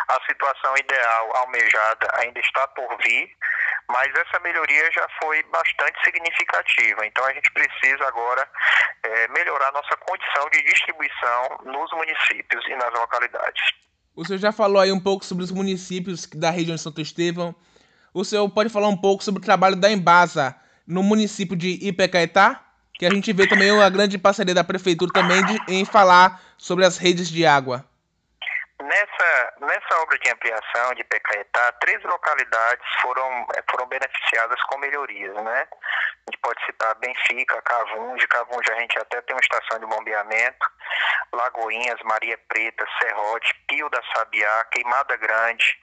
a 0.08 0.20
situação 0.26 0.74
ideal 0.76 1.36
almejada 1.36 2.08
ainda 2.14 2.38
está 2.40 2.68
por 2.68 2.96
vir, 2.98 3.36
mas 3.88 4.14
essa 4.14 4.38
melhoria 4.40 4.90
já 4.92 5.06
foi 5.20 5.42
bastante 5.44 6.02
significativa. 6.04 7.04
Então 7.04 7.24
a 7.24 7.32
gente 7.32 7.52
precisa 7.52 8.06
agora 8.06 8.48
é, 9.02 9.28
melhorar 9.28 9.72
nossa 9.72 9.96
condição 9.96 10.48
de 10.50 10.62
distribuição 10.62 11.58
nos 11.64 11.90
municípios 11.92 12.64
e 12.66 12.74
nas 12.76 12.92
localidades. 12.92 13.62
O 14.14 14.24
senhor 14.24 14.38
já 14.38 14.52
falou 14.52 14.80
aí 14.80 14.92
um 14.92 15.00
pouco 15.00 15.24
sobre 15.24 15.42
os 15.42 15.50
municípios 15.50 16.26
da 16.26 16.50
região 16.50 16.76
de 16.76 16.82
Santo 16.82 17.00
Estevão. 17.00 17.54
O 18.12 18.24
senhor 18.24 18.48
pode 18.50 18.68
falar 18.68 18.88
um 18.88 18.96
pouco 18.96 19.22
sobre 19.22 19.40
o 19.40 19.44
trabalho 19.44 19.76
da 19.76 19.90
Embasa 19.90 20.56
no 20.86 21.02
município 21.02 21.56
de 21.56 21.78
Ipecaetá? 21.86 22.60
Que 22.94 23.06
a 23.06 23.10
gente 23.10 23.32
vê 23.32 23.46
também 23.46 23.70
uma 23.70 23.88
grande 23.88 24.18
parceria 24.18 24.54
da 24.54 24.64
prefeitura 24.64 25.10
também 25.12 25.42
de, 25.44 25.58
em 25.68 25.84
falar 25.84 26.42
sobre 26.58 26.84
as 26.84 26.98
redes 26.98 27.28
de 27.30 27.46
água. 27.46 27.84
Nessa, 28.82 29.54
nessa 29.60 30.02
obra 30.02 30.18
de 30.18 30.30
ampliação 30.30 30.94
de 30.94 31.04
Pecaetá, 31.04 31.72
três 31.80 32.02
localidades 32.02 32.84
foram, 33.00 33.46
eh, 33.54 33.62
foram 33.70 33.86
beneficiadas 33.86 34.60
com 34.64 34.78
melhorias, 34.78 35.34
né? 35.34 35.68
A 35.70 36.30
gente 36.30 36.40
pode 36.42 36.64
citar 36.64 36.94
Benfica, 36.96 37.62
Cavunge, 37.62 38.26
Cavunge 38.26 38.72
a 38.72 38.80
gente 38.80 38.98
até 38.98 39.20
tem 39.20 39.36
uma 39.36 39.40
estação 39.40 39.78
de 39.78 39.86
bombeamento, 39.86 40.66
Lagoinhas, 41.32 42.00
Maria 42.04 42.38
Preta, 42.48 42.86
Serrote, 43.00 43.54
Pio 43.68 43.88
da 43.90 44.00
Sabiá, 44.14 44.64
Queimada 44.72 45.16
Grande, 45.16 45.78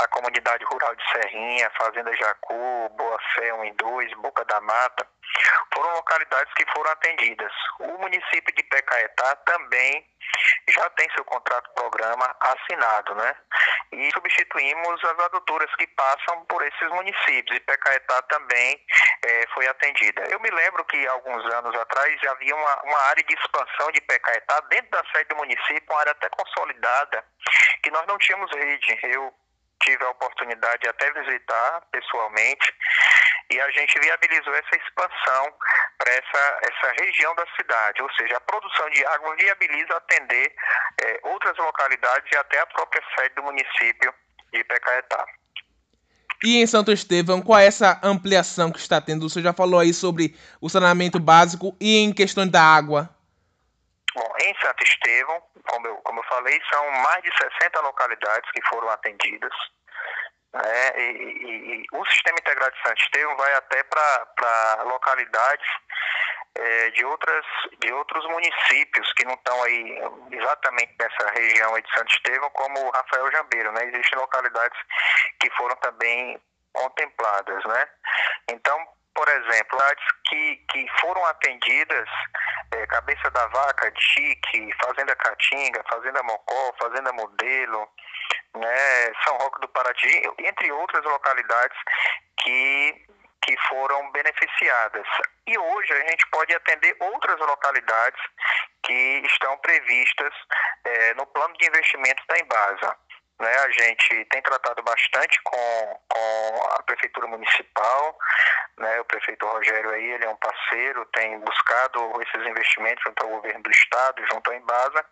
a 0.00 0.08
comunidade 0.08 0.64
rural 0.64 0.94
de 0.94 1.02
Serrinha, 1.12 1.70
Fazenda 1.78 2.14
Jacu, 2.16 2.88
Boa 2.96 3.18
Fé 3.34 3.54
1 3.54 3.64
e 3.66 3.72
2, 3.72 4.14
Boca 4.14 4.44
da 4.44 4.60
Mata, 4.60 5.06
foram 5.74 5.94
localidades 5.94 6.52
que 6.54 6.66
foram 6.72 6.90
atendidas. 6.90 7.52
O 7.78 7.98
município 7.98 8.54
de 8.54 8.62
Pecaetá 8.64 9.36
também 9.46 10.04
já 10.68 10.88
tem 10.90 11.08
seu 11.14 11.24
contrato 11.24 11.70
programa 11.74 12.34
assinado, 12.40 13.14
né? 13.14 13.34
E 13.92 14.10
substituímos 14.12 15.04
as 15.04 15.18
adutoras 15.24 15.74
que 15.76 15.86
passam 15.88 16.44
por 16.46 16.62
esses 16.64 16.88
municípios. 16.90 17.56
E 17.56 17.60
Pecaetá 17.60 18.22
também 18.22 18.80
é, 19.24 19.46
foi 19.54 19.66
atendida. 19.66 20.22
Eu 20.30 20.40
me 20.40 20.50
lembro 20.50 20.84
que 20.84 21.06
alguns 21.08 21.44
anos 21.54 21.74
atrás 21.76 22.20
já 22.22 22.32
havia 22.32 22.54
uma, 22.54 22.82
uma 22.82 22.98
área 23.08 23.24
de 23.24 23.34
expansão 23.34 23.90
de 23.92 24.00
Pecaetá 24.02 24.49
dentro 24.70 24.90
da 24.90 25.04
sede 25.12 25.28
do 25.28 25.36
município, 25.36 25.84
uma 25.90 26.00
área 26.00 26.12
até 26.12 26.28
consolidada, 26.30 27.24
que 27.82 27.90
nós 27.90 28.06
não 28.06 28.18
tínhamos 28.18 28.50
rede. 28.52 28.98
Eu 29.04 29.32
tive 29.82 30.04
a 30.04 30.10
oportunidade 30.10 30.82
de 30.82 30.88
até 30.88 31.10
visitar 31.12 31.82
pessoalmente 31.90 32.74
e 33.50 33.60
a 33.60 33.70
gente 33.70 33.98
viabilizou 33.98 34.54
essa 34.54 34.76
expansão 34.76 35.54
para 35.98 36.12
essa, 36.12 36.60
essa 36.62 37.02
região 37.02 37.34
da 37.34 37.44
cidade, 37.56 38.02
ou 38.02 38.10
seja, 38.14 38.36
a 38.36 38.40
produção 38.40 38.88
de 38.90 39.04
água 39.06 39.36
viabiliza 39.36 39.96
atender 39.96 40.54
é, 41.02 41.20
outras 41.24 41.56
localidades 41.56 42.30
e 42.32 42.36
até 42.36 42.60
a 42.60 42.66
própria 42.66 43.02
sede 43.16 43.34
do 43.34 43.42
município 43.42 44.14
de 44.52 44.64
Pecaetá. 44.64 45.26
E 46.42 46.62
em 46.62 46.66
Santo 46.66 46.90
Estevão, 46.90 47.42
qual 47.42 47.58
é 47.58 47.66
essa 47.66 48.00
ampliação 48.02 48.72
que 48.72 48.78
está 48.78 49.00
tendo? 49.00 49.28
Você 49.28 49.42
já 49.42 49.52
falou 49.52 49.78
aí 49.78 49.92
sobre 49.92 50.34
o 50.60 50.70
saneamento 50.70 51.18
básico 51.18 51.76
e 51.78 51.98
em 51.98 52.14
questão 52.14 52.48
da 52.48 52.62
água. 52.62 53.10
Bom, 54.14 54.32
em 54.40 54.54
Santo 54.60 54.82
Estevão, 54.82 55.42
como 55.68 55.86
eu, 55.86 55.96
como 55.98 56.20
eu 56.20 56.24
falei, 56.24 56.60
são 56.72 56.90
mais 56.90 57.22
de 57.22 57.30
60 57.36 57.80
localidades 57.80 58.50
que 58.50 58.68
foram 58.68 58.88
atendidas. 58.90 59.52
Né? 60.52 60.90
E, 60.96 61.02
e, 61.02 61.74
e, 61.76 61.86
o 61.92 62.04
sistema 62.06 62.38
integrado 62.40 62.74
de 62.74 62.82
Santo 62.82 63.02
Estevão 63.02 63.36
vai 63.36 63.54
até 63.54 63.84
para 63.84 64.82
localidades 64.82 65.66
é, 66.56 66.90
de, 66.90 67.04
outras, 67.04 67.46
de 67.78 67.92
outros 67.92 68.26
municípios 68.28 69.12
que 69.12 69.24
não 69.24 69.34
estão 69.34 69.62
aí 69.62 69.98
exatamente 70.32 70.94
nessa 70.98 71.30
região 71.30 71.74
aí 71.74 71.82
de 71.82 71.94
Santo 71.96 72.12
Estevão, 72.12 72.50
como 72.50 72.90
Rafael 72.90 73.30
Jambeiro. 73.30 73.70
Né? 73.72 73.84
Existem 73.84 74.18
localidades 74.18 74.78
que 75.38 75.48
foram 75.50 75.76
também 75.76 76.40
contempladas. 76.72 77.64
Né? 77.64 77.88
Então, 78.48 78.88
por 79.14 79.28
exemplo, 79.28 79.80
cidades 79.90 80.04
que, 80.28 80.56
que 80.70 80.86
foram 81.00 81.24
atendidas, 81.26 82.08
é, 82.72 82.86
Cabeça 82.86 83.30
da 83.30 83.46
Vaca, 83.48 83.90
Tique, 83.92 84.70
Fazenda 84.82 85.16
Caatinga, 85.16 85.82
Fazenda 85.88 86.22
Mocó, 86.22 86.74
Fazenda 86.80 87.12
Modelo, 87.12 87.88
né, 88.56 89.12
São 89.24 89.36
Roque 89.38 89.60
do 89.60 89.68
Paraty, 89.68 90.22
entre 90.38 90.70
outras 90.72 91.04
localidades 91.04 91.76
que, 92.38 93.06
que 93.42 93.56
foram 93.68 94.10
beneficiadas. 94.12 95.06
E 95.46 95.58
hoje 95.58 95.92
a 95.92 96.10
gente 96.10 96.26
pode 96.30 96.54
atender 96.54 96.96
outras 97.00 97.38
localidades 97.40 98.20
que 98.84 99.22
estão 99.26 99.56
previstas 99.58 100.32
é, 100.84 101.14
no 101.14 101.26
plano 101.26 101.54
de 101.58 101.66
investimento 101.66 102.22
da 102.28 102.38
Embasa. 102.38 102.96
Né, 103.40 103.54
a 103.56 103.70
gente 103.70 104.24
tem 104.26 104.42
tratado 104.42 104.82
bastante 104.82 105.40
com, 105.42 106.00
com 106.08 106.62
a 106.74 106.82
Prefeitura 106.82 107.26
Municipal, 107.26 108.18
né, 108.76 109.00
o 109.00 109.04
prefeito 109.06 109.46
Rogério 109.46 109.90
aí, 109.90 110.10
ele 110.10 110.26
é 110.26 110.28
um 110.28 110.36
parceiro, 110.36 111.06
tem 111.06 111.38
buscado 111.40 112.20
esses 112.20 112.46
investimentos 112.46 113.02
junto 113.02 113.22
ao 113.22 113.30
governo 113.30 113.62
do 113.62 113.70
estado, 113.70 114.26
junto 114.30 114.50
à 114.50 114.56
Embasa, 114.56 115.04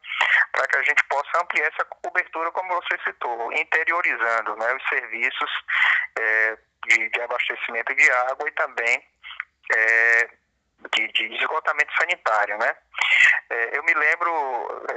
para 0.52 0.66
que 0.66 0.76
a 0.76 0.82
gente 0.82 1.02
possa 1.04 1.42
ampliar 1.42 1.68
essa 1.68 1.85
cobertura, 1.87 2.50
como 2.52 2.75
você 2.75 2.99
citou, 3.04 3.52
interiorizando 3.52 4.56
né, 4.56 4.75
os 4.75 4.88
serviços 4.88 5.50
é, 6.18 6.58
de, 6.87 7.08
de, 7.11 7.20
abastecimento 7.23 7.94
de 7.94 8.11
água 8.11 8.49
e 8.49 8.52
também 8.52 9.02
é, 9.75 10.28
de, 10.94 11.08
de 11.12 11.35
esgotamento 11.35 11.94
sanitário, 11.99 12.58
né? 12.58 12.76
É, 13.50 13.78
eu 13.78 13.83
me 13.83 13.95
lembro, 13.95 14.31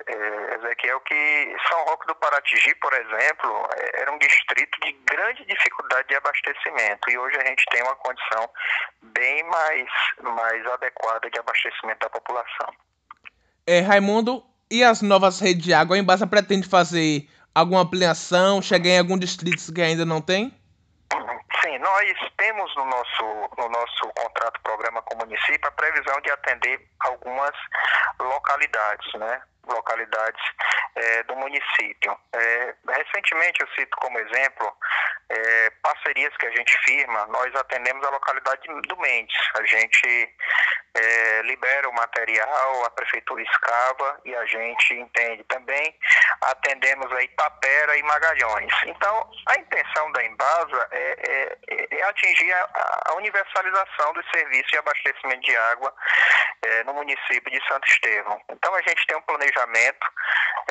é, 0.08 0.56
Ezequiel, 0.56 1.00
que 1.02 1.56
São 1.70 1.86
Roque 1.86 2.06
do 2.08 2.16
Paratigi, 2.16 2.76
por 2.76 2.94
exemplo, 2.94 3.70
é, 3.78 4.02
era 4.02 4.12
um 4.12 4.18
distrito 4.18 4.78
de 4.82 4.92
grande 5.06 5.46
dificuldade 5.46 6.08
de 6.10 6.16
abastecimento 6.16 7.10
e 7.10 7.18
hoje 7.18 7.38
a 7.38 7.46
gente 7.46 7.64
tem 7.72 7.82
uma 7.82 7.96
condição 7.96 8.50
bem 9.02 9.44
mais, 9.44 9.88
mais 10.22 10.66
adequada 10.68 11.30
de 11.30 11.40
abastecimento 11.40 12.00
da 12.00 12.10
população. 12.10 12.68
É, 13.66 13.80
Raimundo, 13.80 14.44
e 14.70 14.84
as 14.84 15.02
novas 15.02 15.40
redes 15.40 15.64
de 15.64 15.74
água? 15.74 15.96
A 15.96 16.00
Embasa 16.00 16.28
pretende 16.28 16.68
fazer 16.68 17.30
alguma 17.56 17.82
ampliação, 17.82 18.62
chegar 18.62 18.90
em 18.90 19.00
algum 19.00 19.18
distrito 19.18 19.74
que 19.74 19.82
ainda 19.82 20.06
não 20.06 20.22
tem? 20.22 20.54
Sim, 21.62 21.78
nós 21.80 22.14
temos 22.38 22.76
no 22.76 22.86
nosso, 22.86 23.50
no 23.58 23.70
nosso 23.70 24.08
contrato 24.16 24.62
programa 24.62 25.02
com 25.04 25.16
o 25.16 25.18
município 25.20 25.68
a 25.68 25.72
previsão 25.72 26.20
de 26.22 26.32
atender 26.32 26.88
algumas 27.02 27.52
localidades, 28.20 29.14
né? 29.16 29.42
Localidades 29.68 30.42
é, 30.96 31.24
do 31.24 31.36
município. 31.36 32.18
É, 32.34 32.76
recentemente, 32.90 33.62
eu 33.62 33.68
cito 33.76 33.96
como 33.98 34.20
exemplo 34.20 34.76
é, 35.30 35.70
parcerias 35.82 36.36
que 36.38 36.48
a 36.48 36.52
gente 36.52 36.78
firma, 36.84 37.26
nós 37.28 37.54
atendemos 37.56 38.06
a 38.06 38.10
localidade 38.10 38.68
do 38.88 38.98
Mendes. 38.98 39.38
A 39.56 39.66
gente 39.66 40.36
é, 40.94 41.42
libera 41.44 41.90
o 41.90 41.94
material, 41.94 42.86
a 42.86 42.90
prefeitura 42.92 43.42
escava 43.42 44.20
e 44.26 44.36
a 44.36 44.46
gente 44.46 44.94
entende 44.94 45.44
também. 45.46 45.96
Atendemos 46.42 47.12
aí 47.14 47.28
Tapera 47.30 47.98
e 47.98 48.04
Magalhães. 48.04 48.74
Então, 48.86 49.32
a 49.48 49.56
intenção 49.56 50.12
da 50.12 50.26
Embasa 50.26 50.88
é, 50.92 51.58
é, 51.70 51.98
é 52.00 52.04
atingir 52.04 52.52
a, 52.52 52.70
a, 53.10 53.16
universalização 53.16 54.14
do 54.14 54.24
serviço 54.34 54.70
de 54.70 54.78
abastecimento 54.78 55.42
de 55.42 55.56
água 55.56 55.94
é, 56.66 56.84
no 56.84 56.94
município 56.94 57.52
de 57.52 57.68
Santo 57.68 57.88
Estevão. 57.88 58.42
Então, 58.50 58.74
a 58.76 58.82
gente 58.82 59.06
tem 59.08 59.18
um 59.18 59.22
planejamento 59.22 60.08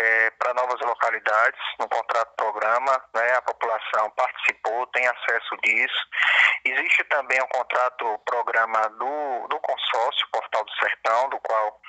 é, 0.01 0.31
para 0.31 0.55
novas 0.55 0.81
localidades, 0.81 1.61
no 1.79 1.89
contrato 1.89 2.35
programa, 2.37 3.03
né, 3.15 3.35
a 3.37 3.43
população 3.43 4.11
participou, 4.11 4.87
tem 4.89 5.07
acesso 5.07 5.57
disso. 5.63 6.09
Existe 6.65 7.05
também 7.05 7.41
um 7.43 7.49
contrato 7.49 8.19
programa 8.27 8.89
do, 8.91 9.49
do 9.49 9.59
consórcio 9.61 10.10
Portal 10.33 10.65
do 10.65 10.73
Sertão, 10.73 11.29
do 11.31 11.39
qual 11.41 11.81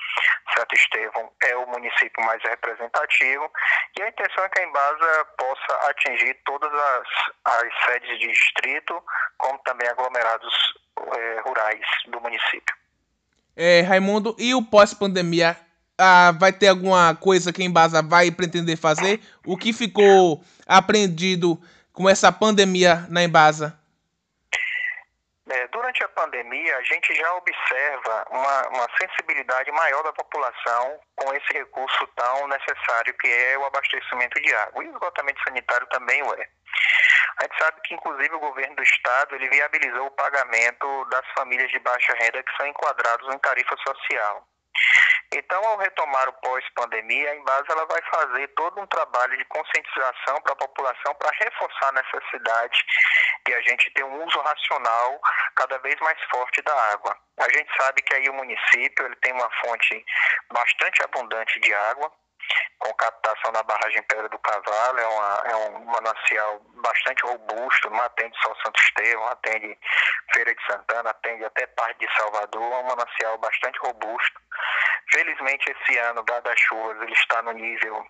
Santo 0.56 0.74
Estevão 0.74 1.30
é 1.44 1.56
o 1.56 1.66
município 1.68 2.24
mais 2.24 2.42
representativo, 2.42 3.50
e 3.98 4.02
a 4.02 4.08
intenção 4.08 4.44
é 4.44 4.48
que 4.48 4.60
a 4.60 4.64
Embasa 4.64 5.24
possa 5.38 5.90
atingir 5.90 6.34
todas 6.44 6.72
as, 6.72 7.08
as 7.44 7.84
sedes 7.86 8.18
de 8.18 8.28
distrito, 8.28 9.02
como 9.38 9.58
também 9.60 9.88
aglomerados 9.88 10.54
é, 11.16 11.40
rurais 11.40 11.86
do 12.08 12.20
município. 12.20 12.76
É, 13.56 13.82
Raimundo, 13.82 14.34
e 14.38 14.54
o 14.54 14.62
pós-pandemia? 14.62 15.56
Ah, 15.98 16.32
vai 16.32 16.52
ter 16.52 16.68
alguma 16.68 17.14
coisa 17.14 17.52
que 17.52 17.62
a 17.62 17.64
Embasa 17.64 18.02
vai 18.02 18.30
pretender 18.30 18.76
fazer? 18.76 19.20
O 19.46 19.56
que 19.56 19.72
ficou 19.72 20.42
aprendido 20.66 21.60
com 21.92 22.08
essa 22.08 22.32
pandemia 22.32 23.06
na 23.08 23.22
Embasa? 23.22 23.78
Durante 25.92 26.04
a 26.04 26.08
pandemia, 26.08 26.76
a 26.78 26.82
gente 26.84 27.14
já 27.14 27.34
observa 27.34 28.26
uma, 28.30 28.68
uma 28.68 28.88
sensibilidade 28.98 29.70
maior 29.72 30.02
da 30.02 30.12
população 30.14 30.98
com 31.16 31.34
esse 31.34 31.52
recurso 31.52 32.06
tão 32.16 32.48
necessário 32.48 33.12
que 33.18 33.28
é 33.28 33.58
o 33.58 33.66
abastecimento 33.66 34.40
de 34.40 34.54
água. 34.54 34.82
E 34.82 34.88
o 34.88 34.92
esgotamento 34.92 35.38
sanitário 35.44 35.86
também 35.88 36.22
o 36.22 36.32
é. 36.32 36.48
A 37.40 37.42
gente 37.42 37.58
sabe 37.58 37.78
que, 37.84 37.94
inclusive, 37.94 38.34
o 38.34 38.40
governo 38.40 38.74
do 38.74 38.82
estado 38.82 39.34
ele 39.34 39.50
viabilizou 39.50 40.06
o 40.06 40.10
pagamento 40.12 41.04
das 41.10 41.26
famílias 41.36 41.70
de 41.70 41.78
baixa 41.80 42.14
renda 42.14 42.42
que 42.42 42.56
são 42.56 42.66
enquadrados 42.66 43.28
em 43.34 43.38
tarifa 43.38 43.76
social. 43.86 44.48
Então, 45.34 45.64
ao 45.64 45.78
retomar 45.78 46.28
o 46.28 46.32
pós-pandemia, 46.34 47.30
a 47.30 47.36
Embasa 47.36 47.64
ela 47.70 47.86
vai 47.86 48.02
fazer 48.02 48.48
todo 48.48 48.80
um 48.80 48.86
trabalho 48.86 49.36
de 49.38 49.44
conscientização 49.46 50.40
para 50.42 50.52
a 50.52 50.56
população 50.56 51.14
para 51.14 51.36
reforçar 51.44 51.88
a 51.88 52.02
necessidade 52.02 52.84
de 53.46 53.54
a 53.54 53.60
gente 53.62 53.90
ter 53.92 54.04
um 54.04 54.24
uso 54.26 54.38
racional 54.40 55.20
cada 55.56 55.78
vez 55.78 55.98
mais 56.00 56.18
forte 56.30 56.60
da 56.62 56.74
água. 56.92 57.16
A 57.40 57.48
gente 57.50 57.70
sabe 57.80 58.02
que 58.02 58.14
aí 58.14 58.28
o 58.28 58.34
município 58.34 59.06
ele 59.06 59.16
tem 59.16 59.32
uma 59.32 59.50
fonte 59.64 60.04
bastante 60.52 61.02
abundante 61.02 61.58
de 61.60 61.72
água, 61.74 62.12
com 62.78 62.92
captação 62.94 63.52
na 63.52 63.62
barragem 63.62 64.02
Pedra 64.02 64.28
do 64.28 64.38
Cavalo, 64.38 64.98
é, 64.98 65.06
uma, 65.06 65.42
é 65.46 65.56
um 65.56 65.84
manancial 65.84 66.60
bastante 66.82 67.22
robusto, 67.22 67.90
não 67.90 68.02
atende 68.02 68.36
só 68.42 68.54
Santo 68.56 68.82
Estevão, 68.82 69.26
atende 69.28 69.78
Feira 70.34 70.54
de 70.54 70.66
Santana, 70.66 71.10
atende 71.10 71.44
até 71.44 71.66
parte 71.68 71.98
de 72.06 72.14
Salvador, 72.16 72.72
é 72.72 72.76
um 72.78 72.88
manancial 72.88 73.38
bastante 73.38 73.78
robusto. 73.80 74.40
Felizmente 75.12 75.70
esse 75.70 75.98
ano, 75.98 76.22
dado 76.24 76.48
as 76.48 76.60
chuvas, 76.60 77.00
ele 77.02 77.12
está 77.12 77.42
no 77.42 77.52
nível 77.52 78.04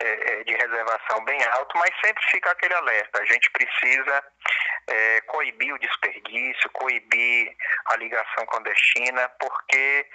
é, 0.00 0.40
é, 0.40 0.44
de 0.44 0.52
reservação 0.52 1.24
bem 1.24 1.42
alto, 1.44 1.78
mas 1.78 1.90
sempre 2.04 2.22
fica 2.30 2.50
aquele 2.50 2.74
alerta. 2.74 3.20
A 3.20 3.24
gente 3.24 3.50
precisa 3.50 4.24
é, 4.88 5.20
coibir 5.22 5.72
o 5.74 5.78
desperdício, 5.78 6.70
coibir 6.70 7.56
a 7.86 7.96
ligação 7.96 8.46
clandestina, 8.46 9.28
porque 9.40 10.06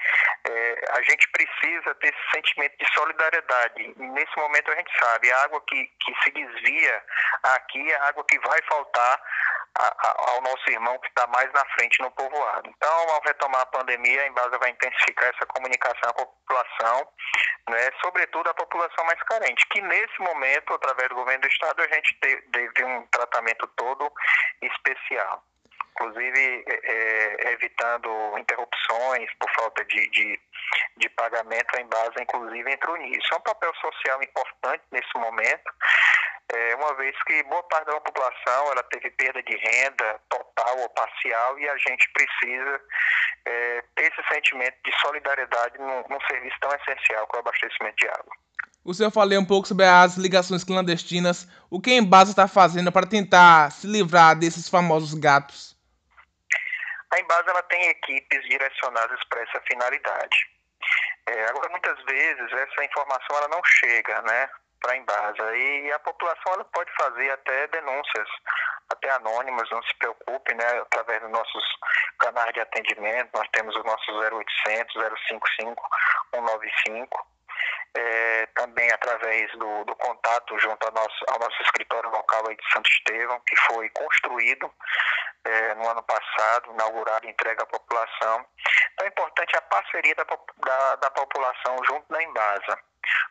é, 0.47 0.83
a 0.91 1.01
gente 1.03 1.27
precisa 1.31 1.95
ter 1.95 2.07
esse 2.07 2.31
sentimento 2.33 2.77
de 2.77 2.93
solidariedade. 2.93 3.93
Nesse 3.97 4.37
momento 4.37 4.71
a 4.71 4.75
gente 4.75 4.91
sabe, 4.97 5.31
a 5.31 5.43
água 5.43 5.61
que, 5.67 5.85
que 5.99 6.13
se 6.23 6.31
desvia 6.31 7.03
aqui 7.55 7.91
é 7.91 7.95
a 7.97 8.07
água 8.07 8.23
que 8.25 8.39
vai 8.39 8.59
faltar 8.67 9.21
a, 9.75 9.85
a, 9.85 10.31
ao 10.31 10.41
nosso 10.41 10.69
irmão 10.69 10.97
que 10.99 11.07
está 11.07 11.27
mais 11.27 11.51
na 11.53 11.65
frente 11.75 12.01
no 12.01 12.11
povoado. 12.11 12.69
Então, 12.69 13.09
ao 13.09 13.21
retomar 13.21 13.61
a 13.61 13.65
pandemia, 13.67 14.23
a 14.23 14.27
Embasa 14.27 14.57
vai 14.57 14.69
intensificar 14.69 15.29
essa 15.29 15.45
comunicação 15.45 16.13
com 16.13 16.23
a 16.23 16.25
população, 16.25 17.07
né, 17.69 17.89
sobretudo 18.01 18.49
a 18.49 18.53
população 18.53 19.05
mais 19.05 19.21
carente, 19.23 19.67
que 19.69 19.81
nesse 19.81 20.19
momento, 20.19 20.73
através 20.73 21.09
do 21.09 21.15
governo 21.15 21.41
do 21.41 21.47
Estado, 21.47 21.81
a 21.81 21.87
gente 21.87 22.19
teve 22.19 22.83
um 22.83 23.05
tratamento 23.07 23.67
todo 23.75 24.11
especial 24.61 25.43
inclusive 25.91 26.63
é, 26.67 26.79
é, 26.83 27.53
evitando 27.53 28.09
interrupções 28.37 29.29
por 29.39 29.49
falta 29.51 29.83
de, 29.85 30.09
de, 30.09 30.39
de 30.97 31.09
pagamento 31.09 31.79
em 31.79 31.85
base, 31.87 32.21
inclusive, 32.21 32.71
entrou 32.71 32.97
nisso. 32.97 33.33
É 33.33 33.37
um 33.37 33.41
papel 33.41 33.73
social 33.75 34.21
importante 34.23 34.83
nesse 34.91 35.17
momento, 35.17 35.71
é, 36.51 36.75
uma 36.75 36.95
vez 36.95 37.15
que 37.23 37.43
boa 37.43 37.61
parte 37.63 37.85
da 37.85 38.01
população 38.01 38.71
ela 38.71 38.83
teve 38.83 39.11
perda 39.11 39.41
de 39.43 39.55
renda 39.55 40.19
total 40.29 40.79
ou 40.79 40.89
parcial 40.89 41.59
e 41.59 41.69
a 41.69 41.77
gente 41.77 42.09
precisa 42.11 42.81
é, 43.45 43.83
ter 43.95 44.11
esse 44.11 44.27
sentimento 44.33 44.75
de 44.83 44.91
solidariedade 44.99 45.77
num, 45.77 46.03
num 46.09 46.21
serviço 46.27 46.57
tão 46.59 46.71
essencial 46.71 47.27
como 47.27 47.43
o 47.43 47.47
abastecimento 47.47 47.95
de 47.97 48.07
água. 48.07 48.35
O 48.83 48.93
senhor 48.93 49.11
falou 49.11 49.39
um 49.39 49.45
pouco 49.45 49.67
sobre 49.67 49.85
as 49.85 50.17
ligações 50.17 50.63
clandestinas. 50.63 51.47
O 51.69 51.79
que 51.79 51.91
a 51.91 51.97
Embasa 51.97 52.31
está 52.31 52.47
fazendo 52.47 52.91
para 52.91 53.05
tentar 53.05 53.71
se 53.71 53.85
livrar 53.85 54.35
desses 54.35 54.67
famosos 54.67 55.13
gatos? 55.13 55.77
A 57.11 57.19
Embasa 57.19 57.49
ela 57.49 57.63
tem 57.63 57.89
equipes 57.89 58.41
direcionadas 58.47 59.19
para 59.29 59.41
essa 59.41 59.61
finalidade. 59.61 60.49
É, 61.27 61.45
agora, 61.45 61.69
muitas 61.69 62.01
vezes, 62.03 62.51
essa 62.51 62.83
informação 62.83 63.37
ela 63.37 63.47
não 63.49 63.61
chega, 63.63 64.21
né? 64.21 64.49
para 64.79 64.93
a 64.93 64.97
Embasa. 64.97 65.55
E 65.55 65.91
a 65.91 65.99
população 65.99 66.53
ela 66.53 66.63
pode 66.65 66.91
fazer 66.95 67.29
até 67.31 67.67
denúncias, 67.67 68.27
até 68.89 69.09
anônimas, 69.11 69.69
não 69.69 69.81
se 69.83 69.93
preocupe, 69.95 70.53
né? 70.55 70.65
Através 70.81 71.21
dos 71.21 71.31
nossos 71.31 71.63
canais 72.19 72.53
de 72.53 72.61
atendimento, 72.61 73.29
nós 73.33 73.47
temos 73.51 73.75
o 73.75 73.83
nosso 73.83 74.11
0800 74.11 74.93
055 75.27 75.89
195. 76.33 77.27
É, 77.97 78.45
também 78.55 78.89
através 78.91 79.51
do, 79.53 79.83
do, 79.83 79.95
contato 79.95 80.57
junto 80.59 80.85
ao 80.85 80.93
nosso, 80.93 81.25
ao 81.27 81.39
nosso 81.39 81.61
escritório 81.63 82.09
local 82.11 82.43
de 82.43 82.71
Santo 82.71 82.87
Estevão, 82.87 83.41
que 83.47 83.55
foi 83.55 83.89
construído 83.89 84.71
é, 85.45 85.75
no 85.75 85.87
ano 85.89 86.03
passado, 86.03 86.71
inaugurado 86.71 87.25
e 87.25 87.29
entregue 87.29 87.61
à 87.61 87.65
população. 87.65 88.45
Então 88.93 89.05
é 89.05 89.09
importante 89.09 89.55
a 89.55 89.61
parceria 89.61 90.15
da, 90.15 90.23
da, 90.23 90.95
da 90.97 91.11
população 91.11 91.77
junto 91.85 92.05
da 92.11 92.21
Embasa 92.23 92.79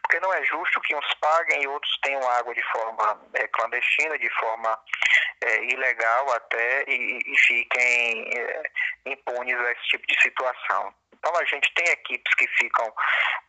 porque 0.02 0.20
não 0.20 0.32
é 0.32 0.42
justo 0.44 0.80
que 0.80 0.94
uns 0.94 1.14
paguem 1.20 1.62
e 1.62 1.68
outros 1.68 1.98
tenham 2.02 2.26
água 2.30 2.54
de 2.54 2.62
forma 2.72 3.20
é, 3.34 3.46
clandestina, 3.48 4.18
de 4.18 4.30
forma 4.40 4.78
é, 5.42 5.64
ilegal 5.64 6.32
até, 6.32 6.84
e, 6.88 7.20
e 7.26 7.38
fiquem 7.38 8.30
é, 8.34 8.62
impunes 9.06 9.54
a 9.54 9.72
esse 9.72 9.82
tipo 9.88 10.06
de 10.06 10.20
situação. 10.22 10.94
Então 11.18 11.36
a 11.36 11.44
gente 11.44 11.72
tem 11.74 11.86
equipes 11.92 12.34
que 12.34 12.46
ficam 12.58 12.92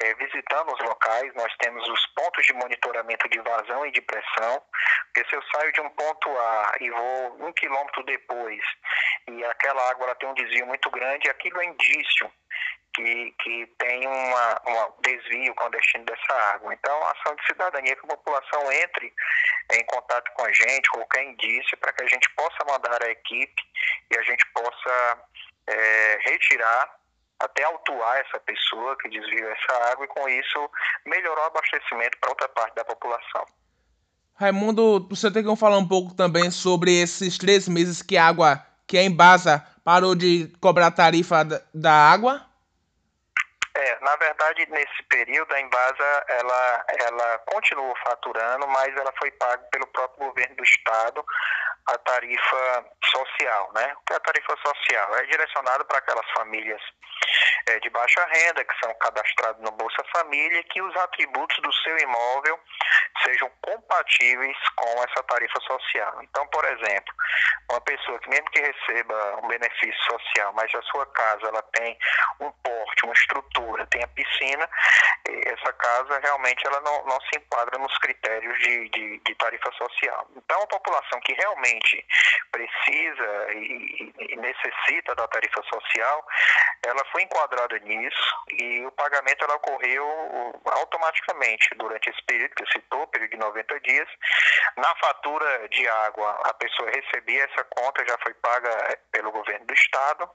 é, 0.02 0.14
visitando 0.16 0.74
os 0.74 0.80
locais, 0.80 1.34
nós 1.36 1.54
temos 1.58 1.88
os 1.88 2.06
pontos 2.08 2.46
de 2.46 2.54
monitoramento 2.54 3.30
de 3.30 3.40
vazão 3.40 3.86
e 3.86 3.92
de 3.92 4.02
pressão, 4.02 4.62
porque 5.06 5.30
se 5.30 5.36
eu 5.36 5.44
saio 5.54 5.72
de 5.74 5.82
um 5.82 5.90
ponto 5.90 6.30
A 6.38 6.76
e 6.80 6.90
vou 6.90 7.48
um 7.48 7.54
quilômetro 7.54 8.04
depois 8.04 8.62
e 9.28 9.44
aquela 9.46 9.90
água 9.90 10.16
tem 10.16 10.30
um 10.30 10.34
desvio 10.34 10.66
muito 10.66 10.90
grande, 10.90 11.30
aquilo 11.30 11.62
é 11.62 11.66
indício 11.66 12.32
que, 12.94 13.34
que 13.42 13.68
tem 13.78 14.08
um 14.08 15.02
desvio 15.02 15.56
clandestino 15.56 16.06
dessa 16.06 16.34
água. 16.54 16.74
Então, 16.74 17.04
a 17.04 17.12
ação 17.12 17.36
de 17.36 17.46
cidadania 17.46 17.96
que 17.96 18.06
a 18.06 18.16
população 18.16 18.72
entre 18.72 19.14
em 19.74 19.86
contato 19.86 20.32
com 20.34 20.46
a 20.46 20.52
gente, 20.52 20.90
qualquer 20.90 21.24
indício, 21.24 21.78
para 21.78 21.94
que 21.94 22.04
a 22.04 22.08
gente 22.08 22.30
possa 22.32 22.66
mandar 22.68 23.04
a 23.04 23.12
equipe 23.12 23.64
e 24.12 24.18
a 24.18 24.24
gente 24.24 24.46
possa 24.54 25.24
é, 25.68 26.20
retirar 26.26 26.99
até 27.40 27.64
autuar 27.64 28.18
essa 28.18 28.40
pessoa 28.40 28.98
que 28.98 29.10
desviou 29.10 29.50
essa 29.50 29.92
água 29.92 30.06
e 30.06 30.08
com 30.08 30.28
isso 30.28 30.70
melhorar 31.06 31.44
o 31.44 31.48
abastecimento 31.48 32.18
para 32.20 32.30
outra 32.30 32.50
parte 32.50 32.76
da 32.76 32.84
população. 32.84 33.46
Raimundo, 34.36 35.08
você 35.10 35.30
tem 35.32 35.44
que 35.44 35.56
falar 35.56 35.78
um 35.78 35.88
pouco 35.88 36.14
também 36.14 36.50
sobre 36.50 37.02
esses 37.02 37.38
três 37.38 37.68
meses 37.68 38.02
que 38.02 38.16
a 38.18 38.26
água, 38.26 38.66
que 38.88 38.98
a 38.98 39.04
Embasa 39.04 39.66
parou 39.84 40.16
de 40.16 40.52
cobrar 40.62 40.92
tarifa 40.92 41.44
da 41.74 41.94
água? 41.94 42.49
Na 44.02 44.16
verdade, 44.16 44.66
nesse 44.70 45.04
período, 45.10 45.54
a 45.54 45.60
Embasa 45.60 46.26
ela, 46.28 46.86
ela 47.08 47.40
continuou 47.40 47.96
faturando, 48.04 48.68
mas 48.68 48.96
ela 48.96 49.14
foi 49.20 49.32
paga 49.32 49.64
pelo 49.72 49.88
próprio 49.88 50.28
governo 50.28 50.56
do 50.56 50.64
estado 50.64 51.26
a 51.88 51.98
tarifa 51.98 52.86
social, 53.04 53.72
né? 53.74 53.94
O 53.96 54.06
que 54.06 54.14
é 54.14 54.16
a 54.18 54.20
tarifa 54.20 54.56
social? 54.66 55.16
É 55.16 55.26
direcionada 55.26 55.84
para 55.86 55.98
aquelas 55.98 56.30
famílias 56.32 56.82
é, 57.68 57.80
de 57.80 57.90
baixa 57.90 58.26
renda 58.26 58.64
que 58.64 58.80
são 58.80 58.94
cadastradas 58.96 59.62
no 59.62 59.72
Bolsa 59.72 60.04
Família 60.14 60.64
que 60.64 60.82
os 60.82 60.96
atributos 60.96 61.58
do 61.62 61.74
seu 61.74 61.98
imóvel 61.98 62.60
sejam 63.24 63.50
compatíveis 63.62 64.58
com 64.76 65.04
essa 65.04 65.24
tarifa 65.24 65.60
social. 65.62 66.24
Então, 66.24 66.48
por 66.48 66.64
exemplo, 66.66 67.14
uma 67.70 67.82
pessoa 67.82 68.20
que 68.20 68.30
mesmo 68.30 68.50
que 68.52 68.62
receba 68.62 69.40
um 69.44 69.48
benefício 69.48 70.04
social, 70.04 70.54
mas 70.54 70.74
a 70.74 70.82
sua 70.84 71.06
casa 71.08 71.48
ela 71.48 71.62
tem 71.74 71.98
um 72.40 72.52
uma 73.06 73.14
estrutura, 73.14 73.86
tem 73.88 74.04
a 74.04 74.08
piscina, 74.08 74.70
essa 75.46 75.74
casa 75.74 76.20
realmente 76.20 76.66
ela 76.66 76.82
não, 76.82 77.06
não 77.06 77.20
se 77.22 77.38
enquadra 77.38 77.78
nos 77.78 77.96
critérios 78.00 78.58
de, 78.60 78.90
de, 78.90 79.20
de 79.20 79.36
tarifa 79.36 79.72
social. 79.74 80.28
Então, 80.36 80.62
a 80.62 80.68
população 80.68 81.20
que 81.22 81.34
realmente 81.34 82.06
precisa 82.52 83.54
e, 83.54 84.14
e 84.20 84.36
necessita 84.38 85.16
da 85.16 85.28
tarifa 85.28 85.62
social, 85.64 86.26
ela 86.84 87.04
foi 87.12 87.24
enquadrada 87.24 87.78
nisso 87.80 88.36
e 88.52 88.86
o 88.86 88.92
pagamento 88.92 89.44
ela 89.44 89.56
ocorreu 89.56 90.62
automaticamente 90.66 91.70
durante 91.76 92.10
esse 92.10 92.24
período 92.24 92.56
que 92.56 92.66
você 92.66 92.80
citou, 92.80 93.08
período 93.08 93.32
de 93.32 93.38
90 93.38 93.80
dias. 93.82 94.08
Na 94.78 94.96
fatura 94.96 95.68
de 95.70 95.88
água, 95.88 96.40
a 96.46 96.54
pessoa 96.54 96.90
recebia 96.90 97.44
essa 97.44 97.64
conta, 97.66 98.06
já 98.06 98.18
foi 98.24 98.34
paga 98.36 98.70
eh, 98.90 99.00
pelo 99.12 99.32
governo 99.32 99.66
do 99.66 99.74
estado 99.74 100.30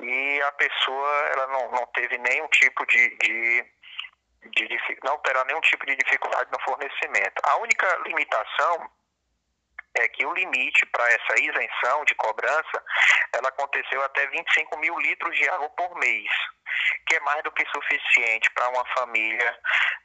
e 0.00 0.42
a 0.42 0.52
pessoa 0.52 1.10
ela 1.32 1.46
não, 1.48 1.70
não 1.72 1.86
teve 1.94 2.18
nenhum 2.18 2.48
tipo 2.48 2.86
de, 2.86 3.16
de 3.18 3.74
de, 4.50 4.78
não 5.02 5.18
terá 5.18 5.44
nenhum 5.44 5.60
tipo 5.62 5.86
de 5.86 5.96
dificuldade 5.96 6.50
no 6.52 6.60
fornecimento. 6.60 7.40
A 7.44 7.56
única 7.56 7.86
limitação 8.06 8.90
é 9.96 10.08
que 10.08 10.26
o 10.26 10.34
limite 10.34 10.84
para 10.86 11.06
essa 11.12 11.40
isenção 11.40 12.04
de 12.04 12.14
cobrança, 12.16 12.84
ela 13.32 13.48
aconteceu 13.48 14.02
até 14.02 14.26
25 14.26 14.78
mil 14.78 14.98
litros 14.98 15.36
de 15.38 15.48
água 15.48 15.68
por 15.70 15.94
mês, 15.98 16.28
que 17.06 17.16
é 17.16 17.20
mais 17.20 17.42
do 17.42 17.52
que 17.52 17.64
suficiente 17.70 18.50
para 18.50 18.68
uma 18.68 18.84
família 18.96 19.58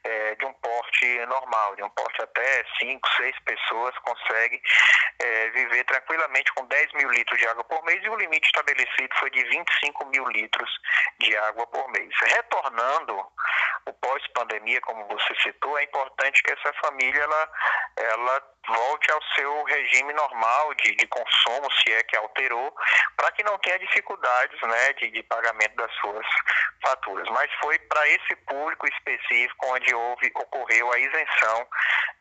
é, 0.04 0.34
de 0.36 0.44
um 0.44 0.52
porte 0.54 1.26
normal, 1.26 1.76
de 1.76 1.82
um 1.82 1.90
porte 1.90 2.22
até 2.22 2.64
5, 2.78 3.08
6 3.16 3.38
pessoas 3.40 3.96
consegue 3.98 4.60
é, 5.18 5.50
viver 5.50 5.84
tranquilamente 5.84 6.52
com 6.54 6.66
10 6.66 6.92
mil 6.94 7.10
litros 7.10 7.38
de 7.38 7.46
água 7.46 7.64
por 7.64 7.84
mês 7.84 8.02
e 8.02 8.08
o 8.08 8.16
limite 8.16 8.46
estabelecido 8.46 9.14
foi 9.18 9.30
de 9.30 9.42
25 9.44 10.06
mil 10.06 10.26
litros 10.28 10.70
de 11.20 11.36
água 11.36 11.66
por 11.66 11.90
mês. 11.92 12.10
Retornando 12.22 13.26
o 13.86 13.92
pós-pandemia, 13.94 14.80
como 14.82 15.06
você 15.06 15.34
citou, 15.42 15.78
é 15.78 15.84
importante 15.84 16.42
que 16.42 16.52
essa 16.52 16.72
família 16.80 17.22
ela, 17.22 17.48
ela 17.96 18.42
volte 18.66 19.10
ao 19.10 19.22
seu 19.34 19.64
regime 19.64 20.12
normal 20.12 20.74
de, 20.74 20.94
de 20.96 21.06
consumo, 21.06 21.70
se 21.72 21.92
é 21.92 22.02
que 22.02 22.16
alterou, 22.16 22.74
para 23.16 23.32
que 23.32 23.42
não 23.42 23.58
tenha 23.58 23.78
dificuldades 23.78 24.60
né, 24.62 24.92
de, 24.94 25.10
de 25.10 25.22
pagamento 25.24 25.76
das 25.76 25.92
suas 25.96 26.26
faturas. 26.82 27.28
Mas 27.30 27.50
foi 27.60 27.78
para 27.78 28.08
esse 28.08 28.36
público 28.46 28.86
específico 28.88 29.66
onde 29.66 29.94
houve, 29.94 30.30
ocorreu 30.34 30.92
a 30.92 30.98
isenção 30.98 31.66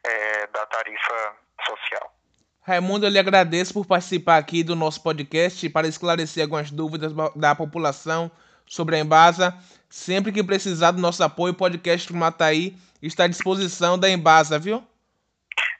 é, 0.05 0.47
da 0.47 0.65
tarifa 0.67 1.35
social. 1.65 2.13
Raimundo, 2.61 3.05
eu 3.05 3.09
lhe 3.09 3.19
agradeço 3.19 3.73
por 3.73 3.85
participar 3.85 4.37
aqui 4.37 4.63
do 4.63 4.75
nosso 4.75 5.01
podcast 5.01 5.67
para 5.69 5.87
esclarecer 5.87 6.43
algumas 6.43 6.69
dúvidas 6.69 7.11
da 7.35 7.55
população 7.55 8.31
sobre 8.65 8.95
a 8.95 8.99
Embasa. 8.99 9.57
Sempre 9.89 10.31
que 10.31 10.43
precisar 10.43 10.91
do 10.91 11.01
nosso 11.01 11.23
apoio, 11.23 11.53
o 11.53 11.57
podcast 11.57 12.13
Mataí 12.13 12.75
está 13.01 13.23
à 13.23 13.27
disposição 13.27 13.97
da 13.97 14.07
Embasa, 14.07 14.59
viu? 14.59 14.85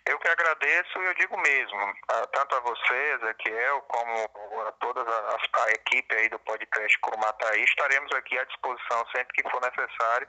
Eu 0.07 0.17
que 0.17 0.27
agradeço 0.27 0.99
e 0.99 1.05
eu 1.05 1.13
digo 1.13 1.37
mesmo, 1.37 1.93
tanto 2.33 2.55
a 2.55 2.59
você, 2.61 3.19
Ezequiel, 3.21 3.81
como 3.81 4.65
a 4.67 4.71
toda 4.79 5.01
a, 5.01 5.35
a 5.35 5.71
equipe 5.71 6.15
aí 6.15 6.27
do 6.29 6.39
podcast 6.39 6.99
Curumataí, 6.99 7.63
estaremos 7.63 8.11
aqui 8.13 8.39
à 8.39 8.43
disposição 8.45 9.05
sempre 9.15 9.31
que 9.35 9.47
for 9.47 9.61
necessário. 9.61 10.27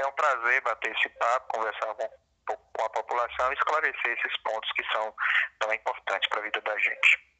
É 0.00 0.06
um 0.06 0.12
prazer 0.12 0.62
bater 0.62 0.96
esse 0.96 1.10
papo, 1.10 1.58
conversar 1.58 1.94
com, 1.94 2.08
com 2.46 2.84
a 2.84 2.88
população 2.88 3.50
e 3.50 3.54
esclarecer 3.54 4.18
esses 4.18 4.36
pontos 4.42 4.72
que 4.72 4.84
são 4.90 5.14
tão 5.58 5.74
importantes 5.74 6.28
para 6.30 6.40
a 6.40 6.44
vida 6.44 6.60
da 6.62 6.78
gente. 6.78 7.31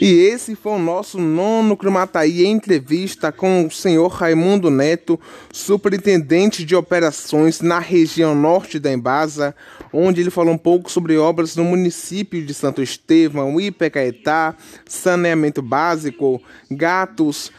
E 0.00 0.12
esse 0.12 0.54
foi 0.54 0.72
o 0.72 0.78
nosso 0.78 1.18
nono 1.18 1.76
Cromataí 1.76 2.46
entrevista 2.46 3.32
com 3.32 3.66
o 3.66 3.70
senhor 3.70 4.08
Raimundo 4.08 4.70
Neto, 4.70 5.18
superintendente 5.52 6.64
de 6.64 6.76
operações 6.76 7.60
na 7.60 7.78
região 7.78 8.34
norte 8.34 8.78
da 8.78 8.92
Embasa, 8.92 9.54
onde 9.92 10.20
ele 10.20 10.30
falou 10.30 10.54
um 10.54 10.58
pouco 10.58 10.90
sobre 10.90 11.16
obras 11.16 11.56
no 11.56 11.64
município 11.64 12.44
de 12.44 12.54
Santo 12.54 12.80
Estevão, 12.80 13.60
Ipecaetá, 13.60 14.54
saneamento 14.86 15.60
básico, 15.60 16.40
gatos, 16.70 17.50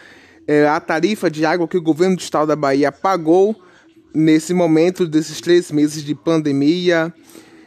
é, 0.48 0.66
a 0.68 0.80
tarifa 0.80 1.30
de 1.30 1.46
água 1.46 1.68
que 1.68 1.78
o 1.78 1.82
governo 1.82 2.16
do 2.16 2.22
estado 2.22 2.48
da 2.48 2.56
Bahia 2.56 2.92
pagou 2.92 3.56
nesse 4.16 4.54
momento 4.54 5.06
desses 5.06 5.42
três 5.42 5.72
meses 5.72 6.04
de 6.04 6.16
pandemia. 6.16 7.14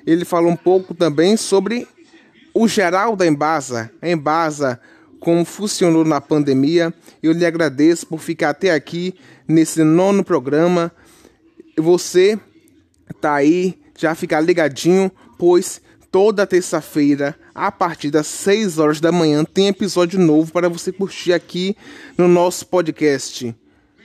Ele 0.07 0.25
falou 0.25 0.51
um 0.51 0.57
pouco 0.57 0.95
também 0.95 1.37
sobre 1.37 1.87
o 2.55 2.69
geral 2.69 3.17
da 3.17 3.27
Embasa, 3.27 3.91
Embasa, 4.03 4.81
como 5.21 5.45
funcionou 5.45 6.05
na 6.05 6.21
pandemia. 6.21 6.93
Eu 7.23 7.33
lhe 7.33 7.47
agradeço 7.47 8.07
por 8.07 8.19
ficar 8.19 8.51
até 8.51 8.73
aqui 8.73 9.15
nesse 9.47 9.83
nono 9.85 10.25
programa. 10.25 10.93
Você 11.79 12.39
tá 13.21 13.35
aí, 13.35 13.79
já 13.97 14.15
fica 14.15 14.41
ligadinho, 14.41 15.11
pois 15.39 15.81
toda 16.11 16.47
terça-feira, 16.47 17.35
a 17.55 17.73
partir 17.73 18.11
das 18.11 18.27
6 18.27 18.79
horas 18.79 19.01
da 19.01 19.11
manhã, 19.11 19.45
tem 19.45 19.69
episódio 19.69 20.21
novo 20.21 20.53
para 20.53 20.69
você 20.69 20.93
curtir 20.93 21.33
aqui 21.33 21.77
no 22.19 22.29
nosso 22.29 22.67
podcast. 22.67 23.55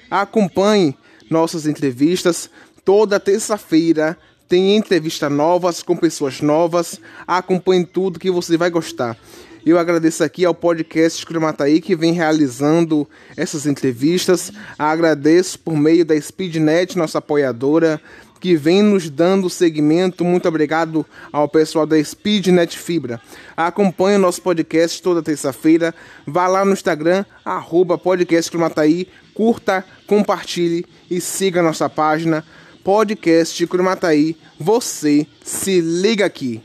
Acompanhe 0.10 0.96
nossas 1.30 1.68
entrevistas 1.68 2.50
toda 2.86 3.20
terça-feira 3.20 4.18
tem 4.48 4.78
entrevistas 4.78 5.32
novas 5.32 5.84
com 5.84 5.96
pessoas 5.96 6.42
novas. 6.42 7.00
Acompanhe 7.26 7.86
tudo 7.86 8.20
que 8.20 8.32
você 8.32 8.58
vai 8.58 8.70
gostar. 8.70 9.18
Eu 9.66 9.78
agradeço 9.78 10.24
aqui 10.24 10.46
ao 10.46 10.56
podcast 10.56 11.26
Cremataí 11.26 11.82
que 11.82 11.94
vem 11.94 12.14
realizando 12.14 13.06
essas 13.36 13.66
entrevistas. 13.66 14.52
Agradeço 14.80 15.60
por 15.60 15.76
meio 15.76 16.06
da 16.06 16.20
Speednet, 16.20 16.98
nossa 16.98 17.18
apoiadora, 17.18 18.00
que 18.40 18.56
vem 18.56 18.82
nos 18.82 19.10
dando 19.10 19.50
segmento. 19.50 20.24
Muito 20.24 20.48
obrigado 20.48 21.06
ao 21.34 21.50
pessoal 21.50 21.86
da 21.86 22.02
Speednet 22.02 22.78
Fibra. 22.78 23.20
Acompanhe 23.58 24.16
o 24.16 24.22
nosso 24.22 24.42
podcast 24.42 25.02
toda 25.02 25.22
terça-feira. 25.22 25.94
Vá 26.26 26.48
lá 26.48 26.64
no 26.64 26.72
Instagram, 26.72 27.26
arroba 27.44 27.98
podcast. 27.98 28.50
Curta, 29.34 29.84
compartilhe 30.08 30.86
e 31.12 31.20
siga 31.20 31.62
nossa 31.62 31.90
página 31.90 32.46
podcast 32.88 33.58
de 33.58 33.68
Curumataí. 33.68 34.38
Você 34.58 35.28
se 35.44 35.82
liga 35.82 36.26
aqui. 36.26 36.62